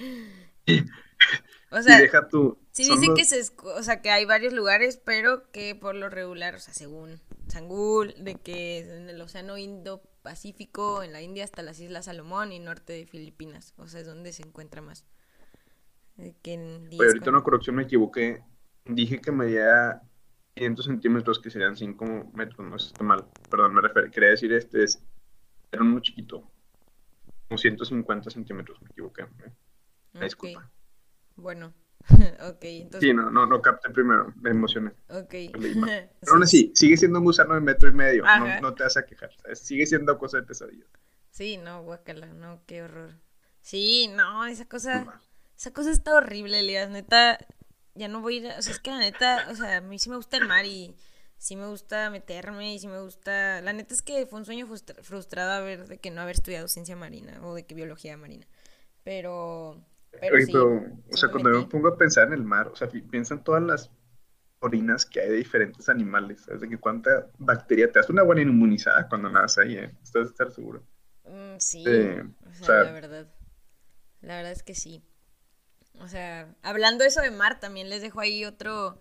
O 1.76 1.80
Y 1.80 1.84
sea, 1.84 2.00
deja 2.00 2.30
tú, 2.30 2.58
sí 2.72 2.86
son 2.86 3.02
dice 3.02 3.08
los- 3.10 3.20
que 3.20 3.26
se, 3.26 3.52
o 3.64 3.84
sea, 3.84 4.02
que 4.02 4.10
hay 4.10 4.24
varios 4.24 4.54
lugares, 4.54 4.96
pero 5.04 5.52
que 5.52 5.76
por 5.76 5.94
lo 5.94 6.08
regular, 6.10 6.56
o 6.56 6.60
sea, 6.60 6.74
según 6.74 7.20
Sangul, 7.50 8.14
de 8.18 8.36
que 8.36 8.80
en 8.80 9.10
el 9.10 9.20
Océano 9.22 9.58
Indo-Pacífico, 9.58 11.04
en 11.04 11.12
la 11.12 11.22
India 11.22 11.44
hasta 11.44 11.64
las 11.64 11.80
Islas 11.82 12.06
Salomón 12.06 12.54
y 12.54 12.60
norte 12.60 12.94
de 12.94 13.06
Filipinas, 13.06 13.74
o 13.76 13.88
sea, 13.88 14.00
es 14.00 14.08
donde 14.08 14.32
se 14.32 14.44
encuentra 14.44 14.82
más. 14.82 15.06
De 16.16 16.34
que 16.42 16.54
en 16.54 16.88
Oye, 16.88 16.98
ahorita 16.98 17.26
10 17.26 17.28
una 17.28 17.44
corrección 17.44 17.76
me 17.76 17.84
equivoqué. 17.84 18.42
Dije 18.86 19.20
que 19.20 19.34
medía 19.34 20.02
500 20.54 20.86
centímetros, 20.86 21.40
que 21.40 21.50
serían 21.50 21.76
5 21.76 22.06
metros, 22.34 22.66
no 22.66 22.78
está 22.78 23.04
mal. 23.04 23.26
Perdón, 23.50 23.74
me 23.74 23.82
refiero, 23.82 24.10
quería 24.12 24.30
decir 24.30 24.54
este, 24.54 24.86
es, 24.86 25.04
era 25.74 25.84
uno 25.84 26.00
chiquito. 26.00 26.50
Como 27.50 27.58
150 27.58 28.30
centímetros, 28.30 28.82
me 28.82 28.88
equivoqué. 28.92 29.24
¿eh? 29.24 29.52
Disculpa. 30.14 30.72
Bueno, 31.36 31.74
ok, 32.50 32.64
entonces. 32.64 33.02
Sí, 33.10 33.14
no, 33.14 33.30
no, 33.30 33.46
no 33.46 33.62
capté 33.62 33.90
primero, 33.90 34.34
me 34.42 34.52
emocioné. 34.52 34.92
Ok. 35.10 35.34
Pero 35.54 36.34
aún 36.34 36.44
así, 36.44 36.72
sigue 36.76 36.98
siendo 36.98 37.20
un 37.20 37.26
gusano 37.26 37.54
de 37.56 37.62
metro 37.62 37.90
y 37.90 37.94
medio, 37.94 38.24
no, 38.24 38.62
no 38.62 38.74
te 38.74 38.84
vas 38.84 38.98
a 38.98 39.06
quejar, 39.06 39.32
¿sabes? 39.42 39.60
Sigue 39.60 39.86
siendo 39.86 40.18
cosa 40.18 40.38
de 40.38 40.44
pesadilla. 40.44 40.86
Sí, 41.32 41.58
no, 41.58 41.84
guacala, 41.84 42.28
no, 42.28 42.62
qué 42.66 42.84
horror. 42.84 43.16
Sí, 43.62 44.08
no, 44.16 44.46
esa 44.46 44.66
cosa, 44.68 45.22
esa 45.58 45.74
cosa 45.74 45.92
está 45.92 46.16
horrible, 46.16 46.60
Elias, 46.60 46.90
neta, 46.90 47.38
ya 47.96 48.08
no 48.08 48.22
voy 48.22 48.36
a 48.36 48.38
ir, 48.38 48.46
o 48.58 48.62
sea, 48.62 48.72
es 48.72 48.80
que 48.80 48.92
la 48.92 49.00
neta, 49.00 49.48
o 49.50 49.56
sea, 49.56 49.78
a 49.78 49.82
mí 49.82 50.00
sí 50.00 50.10
me 50.10 50.16
gusta 50.18 50.38
el 50.38 50.48
mar 50.48 50.66
y 50.66 50.96
sí 51.38 51.56
me 51.56 51.68
gusta 51.68 52.10
meterme 52.10 52.74
y 52.76 52.80
sí 52.80 52.88
me 52.88 53.02
gusta, 53.02 53.62
la 53.62 53.74
neta 53.74 53.94
es 53.94 54.02
que 54.02 54.26
fue 54.28 54.40
un 54.40 54.46
sueño 54.46 54.68
frustra- 54.68 55.02
frustrado 55.04 55.52
haber, 55.52 55.88
de 55.88 55.98
que 55.98 56.12
no 56.12 56.22
haber 56.22 56.36
estudiado 56.36 56.68
ciencia 56.68 56.96
marina 56.96 57.40
o 57.46 57.54
de 57.56 57.66
que 57.66 57.76
biología 57.76 58.16
marina, 58.18 58.48
pero, 59.04 59.84
pero 60.20 60.38
Oye, 60.38 60.42
sí, 60.42 60.52
pero, 60.52 60.86
o 61.12 61.18
sea, 61.18 61.30
cuando 61.32 61.52
yo 61.52 61.62
me 61.62 61.68
pongo 61.70 61.88
a 61.90 61.98
pensar 61.98 62.28
en 62.28 62.34
el 62.34 62.44
mar, 62.44 62.68
o 62.70 62.76
sea, 62.76 62.90
pi- 62.90 63.02
piensa 63.02 63.36
en 63.36 63.44
todas 63.44 63.62
las 63.64 63.92
orinas 64.60 65.06
que 65.06 65.22
hay 65.22 65.30
de 65.30 65.38
diferentes 65.38 65.90
animales, 65.90 66.42
¿sabes? 66.44 66.62
De 66.62 66.70
que 66.70 66.80
cuánta 66.80 67.28
bacteria 67.40 67.92
te 67.92 68.00
das 68.00 68.10
una 68.10 68.24
buena 68.24 68.42
inmunizada 68.44 69.08
cuando 69.10 69.30
nadas 69.30 69.58
ahí, 69.60 69.78
¿eh? 69.78 69.92
Estás 70.04 70.26
de 70.26 70.30
estar 70.32 70.52
seguro. 70.52 70.84
Mm, 71.24 71.58
sí, 71.60 71.86
Eh, 71.86 72.24
o 72.48 72.54
sea- 72.64 72.76
la 72.78 72.92
verdad. 72.92 73.28
La 74.22 74.38
verdad 74.38 74.52
es 74.54 74.64
que 74.64 74.76
sí. 74.76 75.04
O 76.02 76.08
sea, 76.08 76.56
hablando 76.64 77.04
eso 77.06 77.22
de 77.22 77.32
mar, 77.32 77.60
también 77.60 77.90
les 77.90 78.02
dejo 78.02 78.20
ahí 78.22 78.46
otro, 78.46 79.00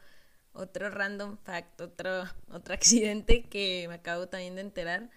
otro 0.55 0.91
random 0.91 1.39
fact, 1.39 1.81
otro, 1.81 2.25
otro 2.51 2.75
accidente 2.75 3.45
que 3.49 3.87
me 3.89 3.95
acabo 3.97 4.29
también 4.29 4.57
de 4.57 4.63
enterar. 4.63 5.11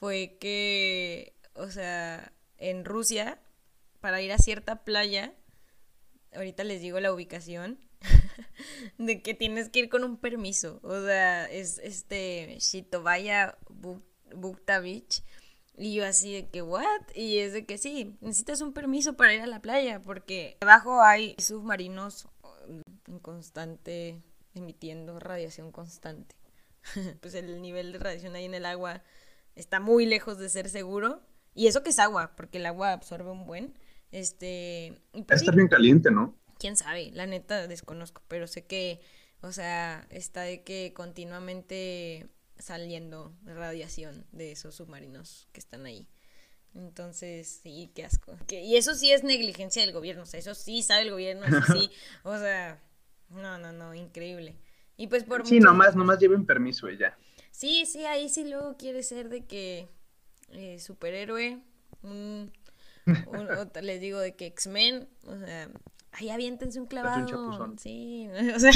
Fue 0.00 0.38
que, 0.40 1.34
o 1.54 1.68
sea, 1.70 2.32
en 2.58 2.84
Rusia, 2.86 3.40
para 4.04 4.20
ir 4.20 4.32
a 4.32 4.38
cierta 4.38 4.84
playa, 4.84 5.32
ahorita 6.34 6.62
les 6.62 6.82
digo 6.82 7.00
la 7.00 7.10
ubicación, 7.10 7.78
de 8.98 9.22
que 9.22 9.32
tienes 9.32 9.70
que 9.70 9.78
ir 9.78 9.88
con 9.88 10.04
un 10.04 10.18
permiso. 10.18 10.78
O 10.82 11.00
sea, 11.00 11.46
es 11.46 11.78
este 11.78 12.58
Shitovaya 12.60 13.56
Buk- 13.70 14.04
Bukta 14.36 14.78
Beach. 14.80 15.22
Y 15.78 15.94
yo 15.94 16.04
así 16.04 16.34
de 16.34 16.50
que, 16.50 16.60
¿what? 16.60 16.84
Y 17.14 17.38
es 17.38 17.54
de 17.54 17.64
que 17.64 17.78
sí, 17.78 18.18
necesitas 18.20 18.60
un 18.60 18.74
permiso 18.74 19.14
para 19.16 19.32
ir 19.32 19.40
a 19.40 19.46
la 19.46 19.62
playa, 19.62 20.02
porque 20.02 20.58
debajo 20.60 21.00
hay 21.00 21.34
submarinos 21.38 22.28
mm, 22.68 23.10
en 23.10 23.18
constante, 23.20 24.22
emitiendo 24.54 25.18
radiación 25.18 25.72
constante. 25.72 26.36
pues 27.22 27.32
el 27.32 27.62
nivel 27.62 27.90
de 27.92 28.00
radiación 28.00 28.34
ahí 28.34 28.44
en 28.44 28.52
el 28.52 28.66
agua 28.66 29.02
está 29.56 29.80
muy 29.80 30.04
lejos 30.04 30.36
de 30.36 30.50
ser 30.50 30.68
seguro. 30.68 31.22
Y 31.54 31.68
eso 31.68 31.82
que 31.82 31.88
es 31.88 31.98
agua, 31.98 32.34
porque 32.36 32.58
el 32.58 32.66
agua 32.66 32.92
absorbe 32.92 33.30
un 33.30 33.46
buen. 33.46 33.72
Este, 34.14 34.94
pues 35.26 35.40
sí, 35.40 35.46
Está 35.46 35.52
bien 35.52 35.68
caliente, 35.68 36.10
¿no? 36.10 36.34
quién 36.58 36.76
sabe, 36.76 37.10
la 37.12 37.26
neta 37.26 37.66
desconozco, 37.66 38.22
pero 38.28 38.46
sé 38.46 38.64
que, 38.64 39.00
o 39.42 39.52
sea, 39.52 40.06
está 40.10 40.42
de 40.42 40.62
que 40.62 40.92
continuamente 40.94 42.28
saliendo 42.58 43.34
radiación 43.44 44.24
de 44.32 44.52
esos 44.52 44.76
submarinos 44.76 45.48
que 45.52 45.60
están 45.60 45.84
ahí. 45.84 46.08
Entonces, 46.74 47.60
sí, 47.62 47.90
qué 47.94 48.04
asco. 48.04 48.36
Que- 48.46 48.62
y 48.62 48.76
eso 48.76 48.94
sí 48.94 49.12
es 49.12 49.24
negligencia 49.24 49.82
del 49.82 49.92
gobierno, 49.92 50.22
o 50.22 50.26
sea, 50.26 50.40
eso 50.40 50.54
sí 50.54 50.82
sabe 50.82 51.02
el 51.02 51.10
gobierno, 51.10 51.44
eso 51.46 51.60
sí, 51.72 51.90
o 52.24 52.38
sea, 52.38 52.80
no, 53.30 53.58
no, 53.58 53.72
no, 53.72 53.94
increíble. 53.94 54.56
Y 54.96 55.08
pues 55.08 55.24
por 55.24 55.46
Sí, 55.46 55.58
nomás, 55.60 55.96
nomás 55.96 56.18
lleven 56.20 56.46
permiso 56.46 56.88
y 56.88 56.96
ya. 56.98 57.16
Sí, 57.50 57.86
sí, 57.86 58.04
ahí 58.06 58.28
sí 58.28 58.44
luego 58.48 58.76
quiere 58.76 59.02
ser 59.02 59.28
de 59.28 59.44
que 59.44 59.88
eh, 60.52 60.78
superhéroe, 60.78 61.60
un, 62.02 62.52
un- 63.06 63.48
o 63.50 63.80
les 63.82 64.00
digo 64.00 64.18
de 64.20 64.34
que 64.36 64.46
X-Men, 64.46 65.08
o 65.26 65.36
sea, 65.38 65.70
ahí 66.12 66.30
aviéntense 66.30 66.78
un 66.78 66.84
un 66.84 66.88
clavado. 66.88 67.26
chapuzón. 67.26 67.78
Sí, 67.78 68.28
o 68.54 68.58
sea, 68.58 68.72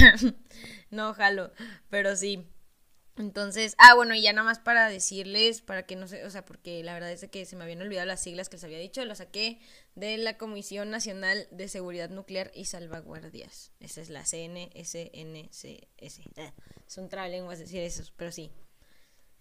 no 0.91 1.14
jalo, 1.14 1.53
pero 1.91 2.17
sí. 2.17 2.47
Entonces, 3.17 3.75
ah, 3.79 3.95
bueno, 3.97 4.14
y 4.14 4.23
ya 4.23 4.33
nada 4.33 4.45
más 4.45 4.61
para 4.61 4.88
decirles, 4.88 5.61
para 5.61 5.87
que 5.87 5.97
no 5.97 6.07
se, 6.07 6.25
o 6.25 6.31
sea, 6.31 6.45
porque 6.45 6.85
la 6.85 6.95
verdad 6.95 7.11
es 7.11 7.27
que 7.29 7.47
se 7.47 7.57
me 7.57 7.64
habían 7.64 7.83
olvidado 7.83 8.07
las 8.07 8.23
siglas 8.23 8.49
que 8.49 8.57
les 8.57 8.64
había 8.64 8.79
dicho, 8.79 9.05
lo 9.05 9.14
saqué 9.17 9.59
de 9.97 10.17
la 10.19 10.38
Comisión 10.38 10.91
Nacional 10.91 11.49
de 11.51 11.67
Seguridad 11.67 12.11
Nuclear 12.11 12.53
y 12.55 12.67
Salvaguardias. 12.67 13.73
Esa 13.81 14.03
es 14.03 14.09
la 14.11 14.25
CNSNCS. 14.25 16.21
Ah, 16.37 16.53
Son 16.87 17.09
trabalenguas 17.09 17.59
decir 17.59 17.81
esos, 17.83 18.12
pero 18.12 18.31
sí. 18.31 18.53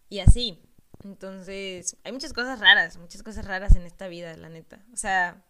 Y 0.10 0.20
así. 0.20 0.60
Entonces, 1.04 1.98
hay 2.04 2.12
muchas 2.12 2.34
cosas 2.34 2.60
raras, 2.60 2.98
muchas 2.98 3.24
cosas 3.24 3.46
raras 3.46 3.76
en 3.76 3.84
esta 3.84 4.08
vida, 4.08 4.36
la 4.38 4.50
neta. 4.50 4.84
O 4.94 4.98
sea, 4.98 5.44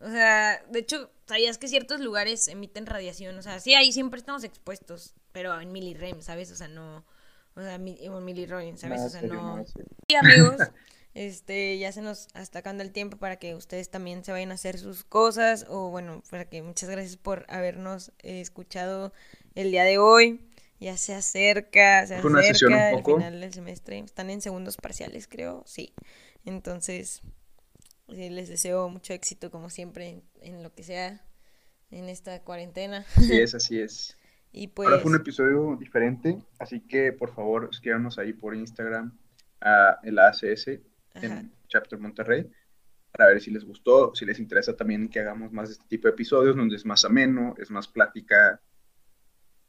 o 0.00 0.08
sea, 0.08 0.62
de 0.70 0.78
hecho, 0.80 1.10
¿sabías 1.26 1.58
que 1.58 1.68
ciertos 1.68 2.00
lugares 2.00 2.48
emiten 2.48 2.86
radiación? 2.86 3.36
O 3.38 3.42
sea, 3.42 3.60
sí, 3.60 3.74
ahí 3.74 3.92
siempre 3.92 4.18
estamos 4.18 4.44
expuestos, 4.44 5.14
pero 5.32 5.60
en 5.60 5.72
milirem, 5.72 6.20
¿sabes? 6.22 6.50
O 6.52 6.56
sea, 6.56 6.68
no, 6.68 7.04
o 7.54 7.60
sea, 7.60 7.78
mi- 7.78 8.08
o 8.08 8.20
milirem, 8.20 8.76
¿sabes? 8.76 9.00
O 9.02 9.08
sea, 9.10 9.22
no. 9.22 9.64
Y 10.08 10.14
amigos, 10.14 10.56
este, 11.14 11.78
ya 11.78 11.90
se 11.92 12.02
nos 12.02 12.28
está 12.34 12.60
acabando 12.60 12.82
el 12.84 12.92
tiempo 12.92 13.16
para 13.16 13.36
que 13.38 13.54
ustedes 13.54 13.90
también 13.90 14.24
se 14.24 14.32
vayan 14.32 14.50
a 14.52 14.54
hacer 14.54 14.78
sus 14.78 15.04
cosas. 15.04 15.66
O 15.68 15.90
bueno, 15.90 16.22
para 16.30 16.44
que 16.48 16.62
muchas 16.62 16.88
gracias 16.90 17.16
por 17.16 17.44
habernos 17.48 18.12
eh, 18.20 18.40
escuchado 18.40 19.12
el 19.54 19.70
día 19.70 19.84
de 19.84 19.98
hoy. 19.98 20.47
Ya 20.80 20.96
se 20.96 21.14
acerca, 21.14 22.06
se 22.06 22.20
Fue 22.20 22.30
acerca 22.40 22.90
el 22.90 23.04
final 23.04 23.40
del 23.40 23.52
semestre. 23.52 23.98
Están 23.98 24.30
en 24.30 24.40
segundos 24.40 24.76
parciales, 24.76 25.26
creo, 25.26 25.64
sí. 25.66 25.92
Entonces, 26.44 27.22
eh, 28.08 28.30
les 28.30 28.48
deseo 28.48 28.88
mucho 28.88 29.12
éxito, 29.12 29.50
como 29.50 29.70
siempre, 29.70 30.08
en, 30.08 30.22
en 30.40 30.62
lo 30.62 30.72
que 30.72 30.84
sea 30.84 31.20
en 31.90 32.08
esta 32.08 32.42
cuarentena. 32.42 33.04
Así 33.16 33.38
es, 33.38 33.54
así 33.54 33.80
es. 33.80 34.16
Y 34.50 34.68
pues, 34.68 34.88
Ahora 34.88 35.00
fue 35.00 35.10
un 35.10 35.18
episodio 35.18 35.76
diferente, 35.78 36.38
así 36.58 36.80
que 36.80 37.12
por 37.12 37.34
favor 37.34 37.68
escríbanos 37.70 38.18
ahí 38.18 38.32
por 38.32 38.56
Instagram 38.56 39.12
a 39.60 39.98
el 40.02 40.18
ACS 40.18 40.68
ajá. 41.14 41.26
en 41.26 41.52
Chapter 41.68 41.98
Monterrey 41.98 42.50
para 43.12 43.26
ver 43.26 43.40
si 43.40 43.50
les 43.50 43.64
gustó, 43.64 44.14
si 44.14 44.24
les 44.24 44.38
interesa 44.38 44.74
también 44.74 45.08
que 45.08 45.20
hagamos 45.20 45.52
más 45.52 45.68
de 45.68 45.74
este 45.74 45.84
tipo 45.88 46.08
de 46.08 46.14
episodios 46.14 46.56
donde 46.56 46.76
es 46.76 46.86
más 46.86 47.04
ameno, 47.04 47.54
es 47.58 47.70
más 47.70 47.88
plática. 47.88 48.60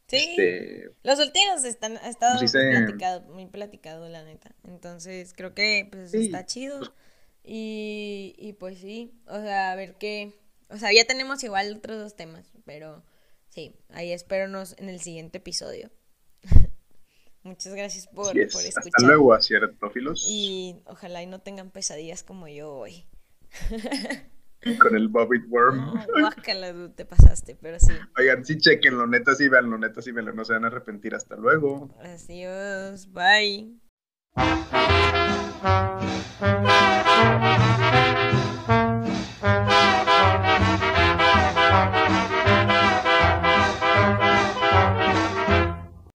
Sí. 0.10 0.18
Este, 0.18 0.92
Los 1.04 1.20
últimos 1.20 1.64
están, 1.64 1.98
ha 1.98 2.10
estado 2.10 2.40
sí. 2.46 2.58
platicado, 2.58 3.22
muy 3.34 3.46
platicado, 3.46 4.08
la 4.10 4.24
neta. 4.24 4.56
Entonces, 4.68 5.34
creo 5.34 5.54
que 5.54 5.88
pues 5.92 6.12
Sí, 6.12 6.26
está 6.26 6.46
chido. 6.46 6.80
pues- 6.80 6.92
Y, 7.44 8.36
y 8.38 8.54
pues 8.54 8.80
sí, 8.80 9.14
o 9.28 9.40
sea, 9.40 9.72
a 9.72 9.76
ver 9.76 9.96
qué. 9.98 10.34
O 10.70 10.78
sea, 10.78 10.92
ya 10.94 11.06
tenemos 11.06 11.44
igual 11.44 11.78
otros 11.78 11.98
dos 12.00 12.16
temas, 12.16 12.52
pero 12.66 13.04
sí, 13.50 13.76
ahí 13.90 14.12
espéranos 14.12 14.76
en 14.78 14.90
el 14.90 15.00
siguiente 15.00 15.38
episodio. 15.40 15.90
Muchas 17.44 17.74
gracias 17.74 18.06
por, 18.08 18.34
por 18.34 18.42
Hasta 18.44 18.60
escuchar. 18.68 19.02
luego, 19.02 19.34
aciertófilos, 19.34 20.26
Y 20.30 20.76
ojalá 20.86 21.24
y 21.24 21.28
no 21.28 21.40
tengan 21.40 21.72
pesadillas 21.72 22.22
como 22.24 22.48
yo 22.48 22.72
hoy. 22.74 23.06
con 24.80 24.96
el 24.96 25.08
Bobbit 25.08 25.46
Worm. 25.48 25.78
No, 25.78 26.06
guácala, 26.20 26.74
te 26.96 27.06
pasaste, 27.06 27.58
pero 27.62 27.80
sí. 27.80 27.94
Oigan, 28.18 28.44
sí, 28.46 28.58
chequenlo, 28.58 29.08
neta, 29.08 29.36
sí, 29.36 29.48
veanlo, 29.48 29.78
neta, 29.78 30.02
sí, 30.02 30.12
veanlo, 30.12 30.34
no 30.34 30.46
se 30.46 30.54
van 30.54 30.66
a 30.66 30.68
arrepentir. 30.68 31.16
Hasta 31.16 31.36
luego. 31.36 31.90
Adiós, 32.02 33.12
bye. 33.12 33.80